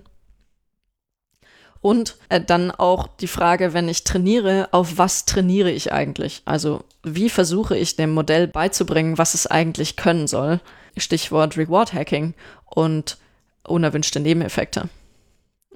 [1.79, 6.41] Und äh, dann auch die Frage, wenn ich trainiere, auf was trainiere ich eigentlich?
[6.45, 10.59] Also wie versuche ich dem Modell beizubringen, was es eigentlich können soll?
[10.97, 12.33] Stichwort Reward Hacking
[12.65, 13.17] und
[13.63, 14.89] unerwünschte Nebeneffekte.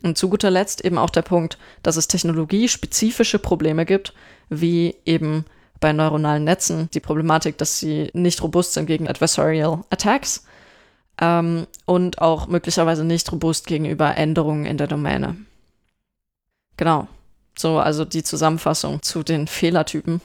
[0.04, 4.14] Und zu guter Letzt eben auch der Punkt, dass es technologiespezifische Probleme gibt,
[4.49, 5.45] wie eben
[5.80, 10.45] bei neuronalen Netzen die Problematik, dass sie nicht robust sind gegen Adversarial Attacks
[11.20, 15.36] ähm, und auch möglicherweise nicht robust gegenüber Änderungen in der Domäne.
[16.78, 17.08] Genau.
[17.58, 20.22] So, also die Zusammenfassung zu den Fehlertypen,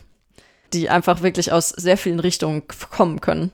[0.72, 3.51] die einfach wirklich aus sehr vielen Richtungen kommen können.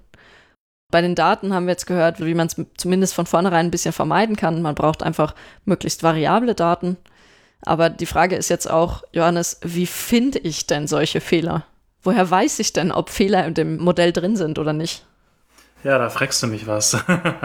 [0.93, 3.95] Bei den Daten haben wir jetzt gehört, wie man es zumindest von vornherein ein bisschen
[3.95, 4.61] vermeiden kann.
[4.61, 5.35] Man braucht einfach
[5.65, 6.99] möglichst variable Daten.
[7.63, 11.65] Aber die Frage ist jetzt auch, Johannes, wie finde ich denn solche Fehler?
[12.03, 15.07] Woher weiß ich denn, ob Fehler in dem Modell drin sind oder nicht?
[15.83, 16.95] Ja, da fragst du mich was.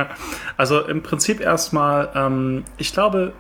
[0.58, 3.32] also im Prinzip erstmal, ähm, ich glaube,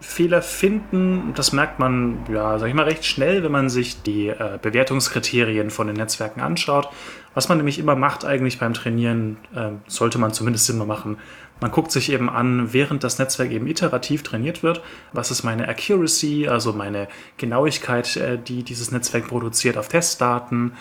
[0.00, 4.28] Fehler finden, das merkt man, ja, sag ich mal, recht schnell, wenn man sich die
[4.28, 6.88] äh, Bewertungskriterien von den Netzwerken anschaut.
[7.34, 11.18] Was man nämlich immer macht eigentlich beim Trainieren, äh, sollte man zumindest immer machen.
[11.60, 14.82] Man guckt sich eben an, während das Netzwerk eben iterativ trainiert wird,
[15.12, 20.72] was ist meine Accuracy, also meine Genauigkeit, äh, die dieses Netzwerk produziert auf Testdaten,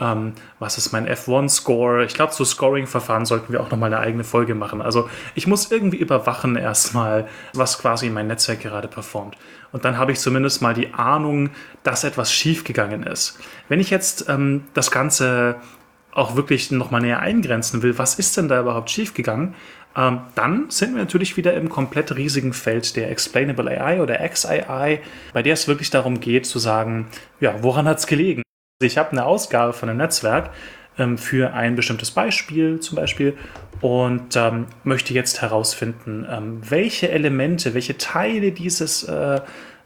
[0.00, 2.04] ähm, was ist mein F1-Score?
[2.04, 4.82] Ich glaube, zu Scoring-Verfahren sollten wir auch nochmal eine eigene Folge machen.
[4.82, 9.36] Also ich muss irgendwie überwachen erstmal, was quasi mein Netzwerk gerade performt.
[9.72, 11.50] Und dann habe ich zumindest mal die Ahnung,
[11.82, 13.38] dass etwas schiefgegangen ist.
[13.68, 15.56] Wenn ich jetzt ähm, das Ganze
[16.12, 19.54] auch wirklich nochmal näher eingrenzen will, was ist denn da überhaupt schiefgegangen,
[19.96, 25.00] ähm, dann sind wir natürlich wieder im komplett riesigen Feld der Explainable AI oder XAI,
[25.32, 27.06] bei der es wirklich darum geht zu sagen,
[27.40, 28.45] ja, woran hat es gelegen?
[28.82, 30.50] Ich habe eine Ausgabe von einem Netzwerk
[30.98, 33.38] ähm, für ein bestimmtes Beispiel zum Beispiel
[33.80, 39.40] und ähm, möchte jetzt herausfinden, ähm, welche Elemente, welche Teile dieses äh,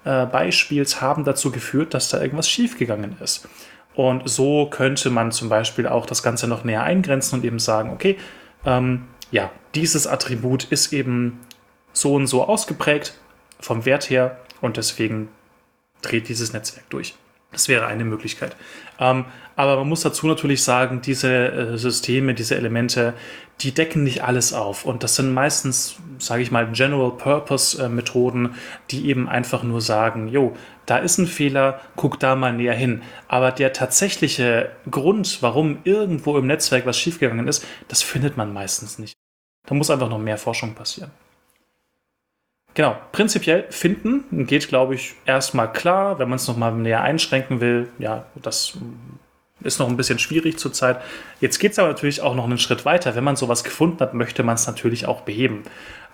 [0.05, 3.49] äh, Beispiels haben dazu geführt, dass da irgendwas schiefgegangen ist.
[3.95, 7.91] Und so könnte man zum Beispiel auch das Ganze noch näher eingrenzen und eben sagen,
[7.91, 8.17] okay,
[8.67, 11.39] ähm, ja, dieses Attribut ist eben
[11.93, 13.15] so und so ausgeprägt
[13.61, 15.29] vom Wert her und deswegen
[16.03, 17.15] dreht dieses Netzwerk durch.
[17.53, 18.57] Das wäre eine Möglichkeit.
[18.99, 19.25] Ähm,
[19.57, 23.15] aber man muss dazu natürlich sagen, diese äh, Systeme, diese Elemente,
[23.61, 24.85] die decken nicht alles auf.
[24.85, 28.49] Und das sind meistens, sage ich mal, General-Purpose-Methoden, äh,
[28.91, 33.03] die eben einfach nur sagen, jo, da ist ein Fehler, guck da mal näher hin.
[33.29, 38.99] Aber der tatsächliche Grund, warum irgendwo im Netzwerk was schiefgegangen ist, das findet man meistens
[38.99, 39.15] nicht.
[39.67, 41.11] Da muss einfach noch mehr Forschung passieren.
[42.75, 47.89] Genau, prinzipiell finden geht, glaube ich, erstmal klar, wenn man es nochmal näher einschränken will.
[47.99, 48.79] Ja, das
[49.63, 51.01] ist noch ein bisschen schwierig zurzeit.
[51.41, 53.15] Jetzt geht es aber natürlich auch noch einen Schritt weiter.
[53.15, 55.65] Wenn man sowas gefunden hat, möchte man es natürlich auch beheben.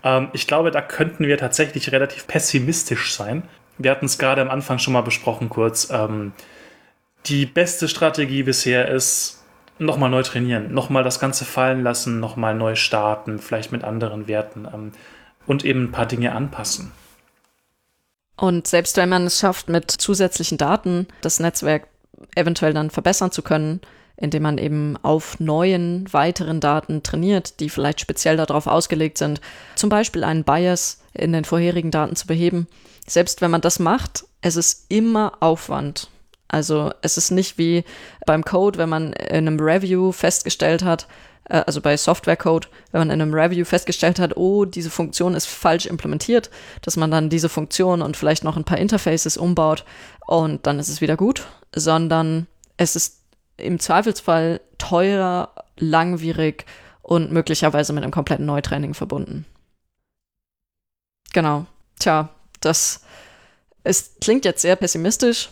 [0.03, 3.43] Ähm, ich glaube, da könnten wir tatsächlich relativ pessimistisch sein.
[3.79, 5.91] Wir hatten es gerade am Anfang schon mal besprochen, kurz.
[5.91, 6.33] Ähm,
[7.27, 9.45] die beste Strategie bisher ist,
[9.79, 14.67] nochmal neu trainieren, nochmal das Ganze fallen lassen, nochmal neu starten, vielleicht mit anderen Werten.
[14.73, 14.93] Ähm,
[15.47, 16.93] und eben ein paar Dinge anpassen.
[18.37, 21.89] Und selbst wenn man es schafft, mit zusätzlichen Daten das Netzwerk
[22.35, 23.81] eventuell dann verbessern zu können,
[24.17, 29.41] indem man eben auf neuen, weiteren Daten trainiert, die vielleicht speziell darauf ausgelegt sind,
[29.75, 32.67] zum Beispiel einen Bias in den vorherigen Daten zu beheben.
[33.07, 36.09] Selbst wenn man das macht, es ist immer Aufwand.
[36.49, 37.85] Also es ist nicht wie
[38.25, 41.09] beim Code, wenn man in einem Review festgestellt hat,
[41.49, 45.47] äh, also bei Softwarecode, wenn man in einem Review festgestellt hat, oh, diese Funktion ist
[45.47, 46.51] falsch implementiert,
[46.83, 49.85] dass man dann diese Funktion und vielleicht noch ein paar Interfaces umbaut
[50.27, 53.21] und dann ist es wieder gut, sondern es ist
[53.57, 56.67] im Zweifelsfall teurer, langwierig
[57.03, 59.47] und möglicherweise mit einem kompletten Neutraining verbunden.
[61.33, 61.67] Genau.
[61.99, 62.29] Tja,
[62.61, 63.01] das
[63.87, 65.49] es klingt jetzt sehr pessimistisch,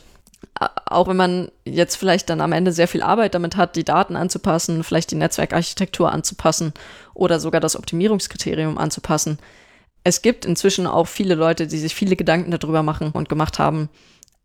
[0.60, 4.16] auch wenn man jetzt vielleicht dann am Ende sehr viel Arbeit damit hat, die Daten
[4.16, 6.72] anzupassen, vielleicht die Netzwerkarchitektur anzupassen
[7.12, 9.38] oder sogar das Optimierungskriterium anzupassen.
[10.04, 13.88] Es gibt inzwischen auch viele Leute, die sich viele Gedanken darüber machen und gemacht haben,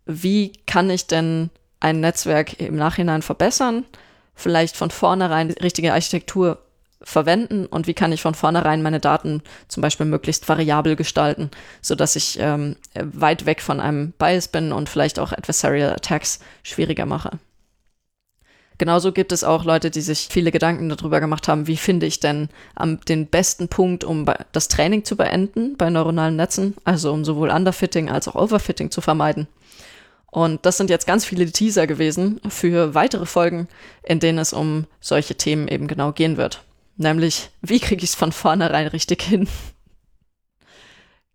[0.06, 3.86] wie kann ich denn ein Netzwerk im Nachhinein verbessern?
[4.34, 6.60] Vielleicht von vornherein die richtige Architektur
[7.02, 11.50] verwenden und wie kann ich von vornherein meine Daten zum Beispiel möglichst variabel gestalten,
[11.82, 16.40] so dass ich ähm, weit weg von einem Bias bin und vielleicht auch Adversarial Attacks
[16.64, 17.40] schwieriger mache.
[18.78, 22.22] Genauso gibt es auch Leute, die sich viele Gedanken darüber gemacht haben, wie finde ich
[22.22, 27.26] denn am, den besten Punkt, um das Training zu beenden bei neuronalen Netzen, also um
[27.26, 29.48] sowohl Underfitting als auch Overfitting zu vermeiden.
[30.32, 33.68] Und das sind jetzt ganz viele Teaser gewesen für weitere Folgen,
[34.04, 36.64] in denen es um solche Themen eben genau gehen wird.
[37.00, 39.48] Nämlich, wie kriege ich es von vornherein richtig hin?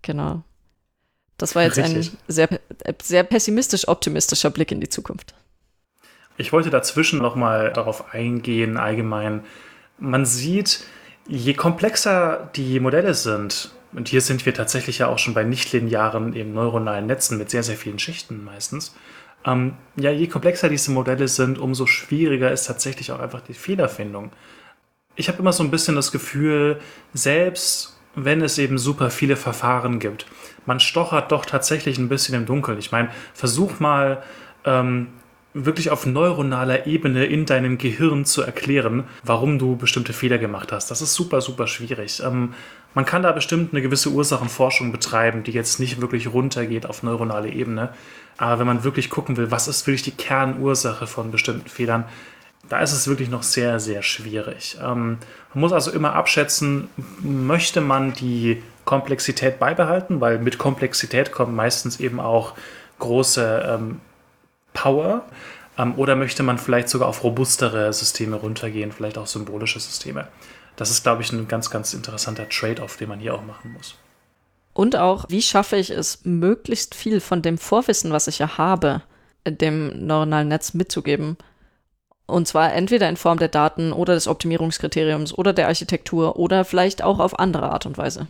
[0.02, 0.42] genau.
[1.38, 2.12] Das war jetzt Richtig.
[2.12, 2.48] ein sehr,
[3.02, 5.34] sehr pessimistisch-optimistischer Blick in die Zukunft.
[6.36, 9.42] Ich wollte dazwischen nochmal darauf eingehen, allgemein.
[9.98, 10.84] Man sieht,
[11.26, 16.36] je komplexer die Modelle sind, und hier sind wir tatsächlich ja auch schon bei nichtlinearen
[16.36, 18.94] eben neuronalen Netzen mit sehr, sehr vielen Schichten meistens,
[19.46, 24.30] ähm, ja, je komplexer diese Modelle sind, umso schwieriger ist tatsächlich auch einfach die Fehlerfindung.
[25.16, 26.80] Ich habe immer so ein bisschen das Gefühl,
[27.12, 30.26] selbst wenn es eben super viele Verfahren gibt,
[30.66, 32.78] man stochert doch tatsächlich ein bisschen im Dunkeln.
[32.78, 34.22] Ich meine, versuch mal
[34.64, 35.08] ähm,
[35.54, 40.90] wirklich auf neuronaler Ebene in deinem Gehirn zu erklären, warum du bestimmte Fehler gemacht hast.
[40.90, 42.20] Das ist super, super schwierig.
[42.24, 42.54] Ähm,
[42.92, 47.50] man kann da bestimmt eine gewisse Ursachenforschung betreiben, die jetzt nicht wirklich runtergeht auf neuronale
[47.50, 47.90] Ebene.
[48.36, 52.04] Aber wenn man wirklich gucken will, was ist wirklich die Kernursache von bestimmten Fehlern,
[52.68, 54.76] da ist es wirklich noch sehr, sehr schwierig.
[54.80, 55.18] Ähm,
[55.52, 56.88] man muss also immer abschätzen,
[57.20, 62.54] möchte man die Komplexität beibehalten, weil mit Komplexität kommt meistens eben auch
[62.98, 64.00] große ähm,
[64.72, 65.24] Power.
[65.78, 70.28] Ähm, oder möchte man vielleicht sogar auf robustere Systeme runtergehen, vielleicht auch symbolische Systeme.
[70.76, 73.96] Das ist, glaube ich, ein ganz, ganz interessanter Trade-off, den man hier auch machen muss.
[74.72, 79.02] Und auch, wie schaffe ich es, möglichst viel von dem Vorwissen, was ich ja habe,
[79.46, 81.36] dem neuronalen Netz mitzugeben.
[82.26, 87.02] Und zwar entweder in Form der Daten oder des Optimierungskriteriums oder der Architektur oder vielleicht
[87.02, 88.26] auch auf andere Art und Weise.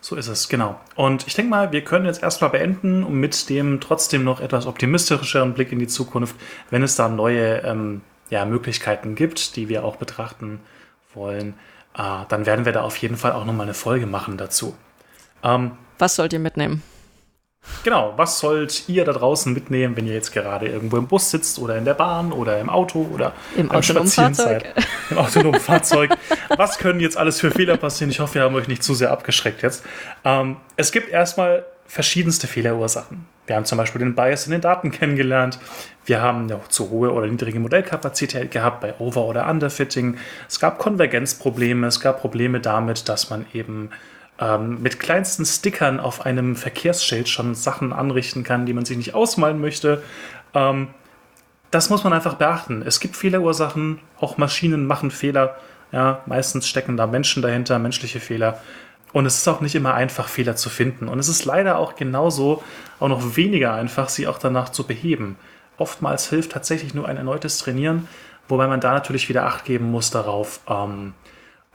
[0.00, 0.78] So ist es, genau.
[0.94, 4.66] Und ich denke mal, wir können jetzt erstmal beenden und mit dem trotzdem noch etwas
[4.66, 6.36] optimistischeren Blick in die Zukunft,
[6.70, 10.60] wenn es da neue ähm, ja, Möglichkeiten gibt, die wir auch betrachten
[11.14, 11.54] wollen,
[11.96, 14.76] äh, dann werden wir da auf jeden Fall auch nochmal eine Folge machen dazu.
[15.42, 16.82] Ähm, Was sollt ihr mitnehmen?
[17.84, 21.58] Genau, was sollt ihr da draußen mitnehmen, wenn ihr jetzt gerade irgendwo im Bus sitzt
[21.58, 24.64] oder in der Bahn oder im Auto oder im autonomen Fahrzeug?
[25.10, 26.10] Im autonomen Fahrzeug.
[26.56, 28.10] Was können jetzt alles für Fehler passieren?
[28.10, 29.84] Ich hoffe, wir haben euch nicht zu sehr abgeschreckt jetzt.
[30.24, 33.26] Ähm, es gibt erstmal verschiedenste Fehlerursachen.
[33.46, 35.58] Wir haben zum Beispiel den Bias in den Daten kennengelernt.
[36.04, 40.16] Wir haben ja zu hohe oder niedrige Modellkapazität gehabt bei Over- oder Underfitting.
[40.48, 41.86] Es gab Konvergenzprobleme.
[41.86, 43.90] Es gab Probleme damit, dass man eben
[44.40, 49.14] ähm, mit kleinsten Stickern auf einem Verkehrsschild schon Sachen anrichten kann, die man sich nicht
[49.14, 50.02] ausmalen möchte.
[50.54, 50.88] Ähm,
[51.70, 52.82] das muss man einfach beachten.
[52.84, 55.56] Es gibt Fehlerursachen, auch Maschinen machen Fehler.
[55.92, 58.60] Ja, meistens stecken da Menschen dahinter, menschliche Fehler.
[59.12, 61.08] Und es ist auch nicht immer einfach, Fehler zu finden.
[61.08, 62.62] Und es ist leider auch genauso
[63.00, 65.36] auch noch weniger einfach, sie auch danach zu beheben.
[65.78, 68.08] Oftmals hilft tatsächlich nur ein erneutes Trainieren,
[68.48, 71.14] wobei man da natürlich wieder Acht geben muss darauf, ähm,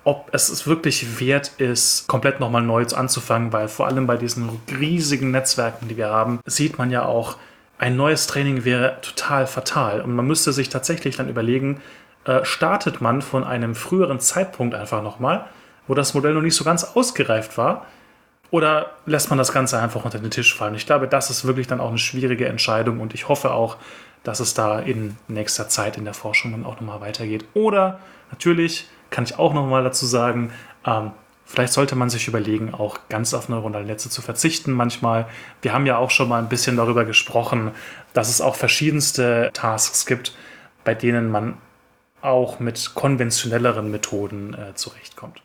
[0.03, 4.49] ob es wirklich wert ist, komplett nochmal neu anzufangen, weil vor allem bei diesen
[4.79, 7.37] riesigen Netzwerken, die wir haben, sieht man ja auch,
[7.77, 10.01] ein neues Training wäre total fatal.
[10.01, 11.81] Und man müsste sich tatsächlich dann überlegen,
[12.25, 15.45] äh, startet man von einem früheren Zeitpunkt einfach nochmal,
[15.87, 17.85] wo das Modell noch nicht so ganz ausgereift war,
[18.51, 20.75] oder lässt man das Ganze einfach unter den Tisch fallen?
[20.75, 23.77] Ich glaube, das ist wirklich dann auch eine schwierige Entscheidung und ich hoffe auch,
[24.23, 27.45] dass es da in nächster Zeit in der Forschung dann auch nochmal weitergeht.
[27.53, 27.99] Oder
[28.29, 30.51] natürlich kann ich auch nochmal dazu sagen,
[30.85, 31.11] ähm,
[31.45, 35.27] vielleicht sollte man sich überlegen, auch ganz auf neuronale Netze zu verzichten manchmal.
[35.61, 37.71] Wir haben ja auch schon mal ein bisschen darüber gesprochen,
[38.13, 40.33] dass es auch verschiedenste Tasks gibt,
[40.83, 41.57] bei denen man
[42.21, 45.41] auch mit konventionelleren Methoden äh, zurechtkommt.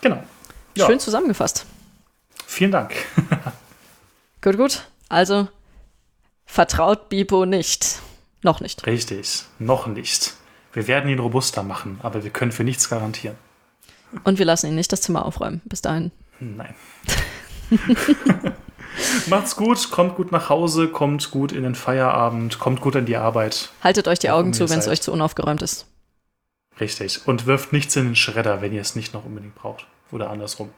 [0.00, 0.22] Genau.
[0.76, 0.86] Ja.
[0.86, 1.66] Schön zusammengefasst.
[2.46, 2.94] Vielen Dank.
[4.40, 4.88] gut, gut.
[5.08, 5.48] Also
[6.46, 8.00] vertraut Bipo nicht.
[8.42, 8.86] Noch nicht.
[8.86, 10.34] Richtig, noch nicht.
[10.74, 13.36] Wir werden ihn robuster machen, aber wir können für nichts garantieren.
[14.24, 15.62] Und wir lassen ihn nicht das Zimmer aufräumen.
[15.64, 16.12] Bis dahin.
[16.40, 16.74] Nein.
[19.28, 23.16] Macht's gut, kommt gut nach Hause, kommt gut in den Feierabend, kommt gut an die
[23.16, 23.70] Arbeit.
[23.82, 25.86] Haltet euch die Augen zu, wenn es euch zu unaufgeräumt ist.
[26.80, 27.26] Richtig.
[27.26, 29.86] Und wirft nichts in den Schredder, wenn ihr es nicht noch unbedingt braucht.
[30.10, 30.70] Oder andersrum.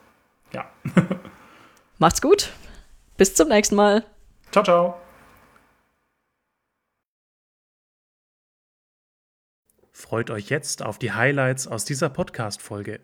[0.53, 0.67] Ja.
[1.99, 2.53] Macht's gut.
[3.17, 4.05] Bis zum nächsten Mal.
[4.53, 5.06] Ciao, ciao.
[9.99, 13.01] Freut euch jetzt auf die Highlights aus dieser Podcast-Folge.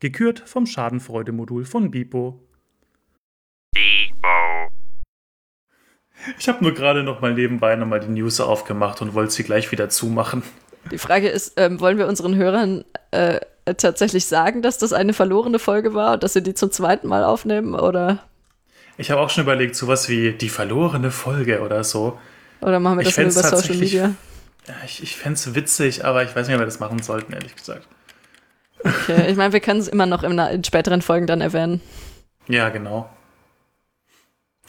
[0.00, 2.40] Gekürt vom Schadenfreude-Modul von Bipo.
[3.72, 4.68] Bipo.
[6.38, 9.42] Ich habe nur gerade noch mal nebenbei noch mal die News aufgemacht und wollte sie
[9.42, 10.42] gleich wieder zumachen.
[10.90, 13.40] Die Frage ist, ähm, wollen wir unseren Hörern äh,
[13.76, 17.22] tatsächlich sagen, dass das eine verlorene Folge war und dass sie die zum zweiten Mal
[17.22, 18.24] aufnehmen, oder?
[18.96, 22.18] Ich habe auch schon überlegt, sowas wie die verlorene Folge oder so.
[22.62, 24.14] Oder machen wir das nur über Social Media?
[24.84, 27.56] Ich, ich fände es witzig, aber ich weiß nicht, ob wir das machen sollten, ehrlich
[27.56, 27.86] gesagt.
[28.82, 31.80] Okay, ich meine, wir können es immer noch in, in, späteren Folgen dann erwähnen.
[32.48, 33.10] Ja, genau.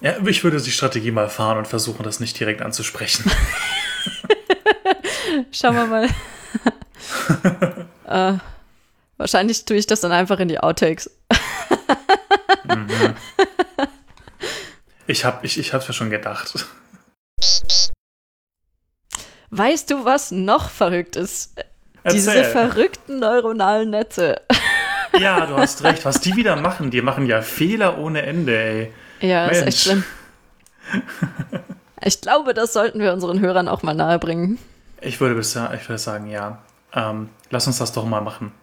[0.02, 3.30] Ja, ich würde die Strategie mal fahren und versuchen, das nicht direkt anzusprechen.
[5.52, 6.10] Schauen wir mal.
[8.34, 8.38] äh,
[9.18, 11.12] wahrscheinlich tue ich das dann einfach in die Outtakes.
[12.66, 13.16] mhm.
[15.08, 16.54] Ich hab, ich, ich hab's mir schon gedacht.
[19.52, 21.54] Weißt du, was noch verrückt ist?
[22.04, 22.20] Erzähl.
[22.20, 24.42] Diese verrückten neuronalen Netze.
[25.20, 26.06] Ja, du hast recht.
[26.06, 28.94] Was die wieder machen, die machen ja Fehler ohne Ende, ey.
[29.20, 30.06] Ja, ist echt schlimm.
[32.02, 34.58] Ich glaube, das sollten wir unseren Hörern auch mal nahebringen.
[35.02, 35.56] Ich würde, ich
[35.90, 36.60] würde sagen, ja.
[36.94, 38.54] Ähm, lass uns das doch mal machen.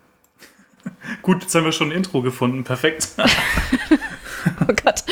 [1.22, 2.64] Gut, jetzt haben wir schon ein Intro gefunden.
[2.64, 3.08] Perfekt.
[4.60, 5.04] Oh Gott.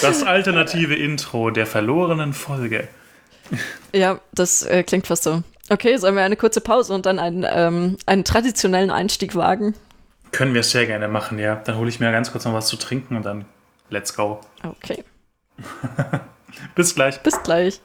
[0.00, 2.88] Das alternative Intro der verlorenen Folge.
[3.92, 5.42] Ja, das äh, klingt fast so.
[5.68, 9.74] Okay, sollen wir eine kurze Pause und dann einen, ähm, einen traditionellen Einstieg wagen?
[10.32, 11.56] Können wir sehr gerne machen, ja.
[11.56, 13.46] Dann hole ich mir ganz kurz noch was zu trinken und dann
[13.90, 14.40] let's go.
[14.62, 15.04] Okay,
[16.74, 17.20] Bis gleich.
[17.22, 17.80] bis gleich.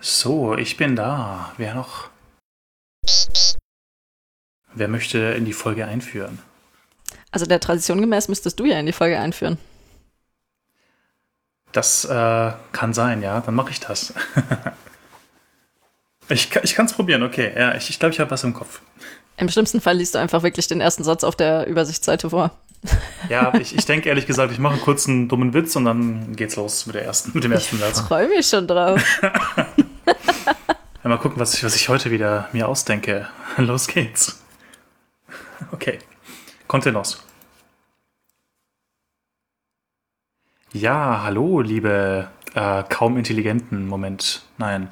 [0.00, 1.52] So, ich bin da.
[1.56, 2.10] Wer noch?
[4.74, 6.38] Wer möchte in die Folge einführen?
[7.30, 9.58] Also der Tradition gemäß müsstest du ja in die Folge einführen.
[11.76, 13.40] Das äh, kann sein, ja.
[13.40, 14.14] Dann mache ich das.
[16.30, 17.52] ich ich kann es probieren, okay.
[17.54, 18.80] Ja, ich glaube, ich, glaub, ich habe was im Kopf.
[19.36, 22.50] Im schlimmsten Fall liest du einfach wirklich den ersten Satz auf der Übersichtsseite vor.
[23.28, 26.54] Ja, ich, ich denke ehrlich gesagt, ich mache einen kurzen dummen Witz und dann geht's
[26.54, 28.00] los mit, der ersten, mit dem ersten Satz.
[28.00, 29.02] Freue mich schon drauf.
[31.02, 33.28] Ja, mal gucken, was ich, was ich heute wieder mir ausdenke.
[33.58, 34.40] Los geht's.
[35.70, 36.00] Okay.
[36.66, 37.25] Contenos.
[40.76, 44.42] Ja, hallo, liebe äh, kaum intelligenten Moment.
[44.58, 44.90] Nein.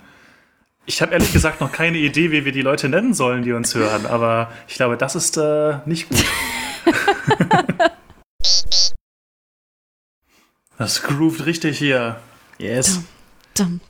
[0.87, 3.75] Ich habe ehrlich gesagt noch keine Idee, wie wir die Leute nennen sollen, die uns
[3.75, 6.25] hören, aber ich glaube, das ist äh, nicht gut.
[10.79, 12.19] das groovt richtig hier.
[12.57, 13.03] Yes.
[13.55, 13.83] Dum.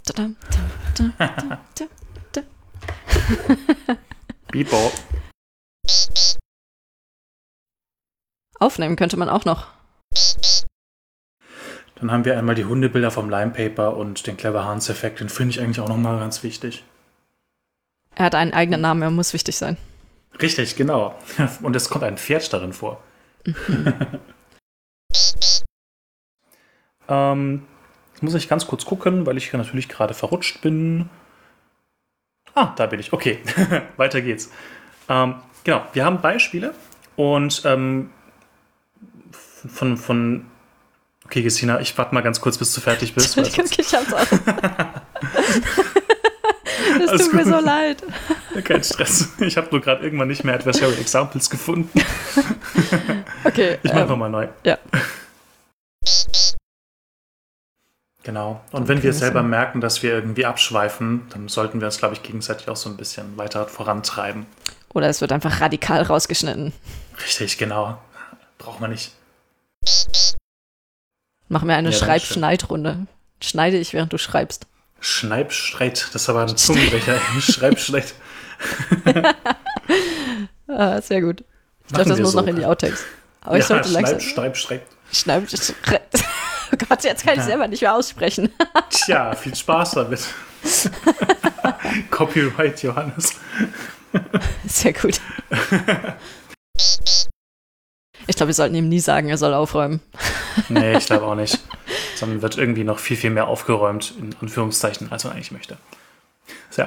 [8.59, 9.69] Aufnehmen könnte man auch noch.
[11.97, 15.21] Dann haben wir einmal die Hundebilder vom Limepaper und den Clever Hans Effekt.
[15.21, 16.85] Den finde ich eigentlich auch nochmal ganz wichtig.
[18.17, 19.77] Er hat einen eigenen Namen, er muss wichtig sein.
[20.41, 21.15] Richtig, genau.
[21.63, 23.03] Und es kommt ein Pferd darin vor.
[27.09, 27.63] ähm,
[28.13, 31.09] jetzt muss ich ganz kurz gucken, weil ich natürlich gerade verrutscht bin.
[32.55, 33.13] Ah, da bin ich.
[33.13, 33.41] Okay,
[33.97, 34.51] weiter geht's.
[35.09, 36.75] Ähm, genau, wir haben Beispiele
[37.17, 38.11] und ähm,
[39.33, 40.47] von, von.
[41.35, 43.37] Okay, Gesina, ich warte mal ganz kurz, bis du fertig bist.
[43.39, 44.25] ich hab's auch.
[47.13, 47.53] Es tut mir gut.
[47.55, 48.05] so leid.
[48.63, 49.31] Kein Stress.
[49.41, 51.91] Ich habe nur gerade irgendwann nicht mehr Adversary Examples gefunden.
[53.45, 54.49] Okay, Ich mache ähm, nochmal neu.
[54.65, 54.79] ja.
[58.23, 58.61] Genau.
[58.71, 59.49] Und wenn wir Okay, selber so.
[59.49, 62.97] merken, dass wir irgendwie abschweifen, dann sollten wir uns, glaube ich, gegenseitig auch so ein
[62.97, 64.47] bisschen weiter vorantreiben.
[64.91, 66.73] Oder es wird einfach radikal rausgeschnitten.
[67.25, 67.99] Richtig, genau.
[68.59, 69.11] Braucht man nicht.
[71.55, 73.07] Machen wir eine Ja, Schreib-Schneid-Runde.
[73.41, 74.67] Schneide ich, während du schreibst.
[74.99, 77.21] Schneibstreit, das ist aber ein Zungenbrecher.
[77.41, 78.13] Schreibstreit.
[80.67, 81.45] Ah, sehr gut.
[81.87, 82.41] Ich glaube, das muss so.
[82.41, 83.05] noch in die Outtakes.
[83.43, 84.19] Aber ich sollte langsam.
[84.19, 84.83] Schneib, Schreibstreit.
[85.13, 86.01] Schneid, Schre-
[86.73, 88.51] oh Gott, jetzt kann ich selber nicht mehr aussprechen.
[88.91, 90.27] Tja, viel Spaß damit.
[92.11, 93.35] Copyright, Johannes.
[94.67, 95.21] Sehr gut.
[98.27, 100.01] Ich glaube, wir sollten ihm nie sagen, er soll aufräumen.
[100.69, 101.59] Nee, ich glaube auch nicht.
[102.17, 105.77] Sondern wird irgendwie noch viel, viel mehr aufgeräumt, in Anführungszeichen, als man eigentlich möchte.
[106.71, 106.85] So.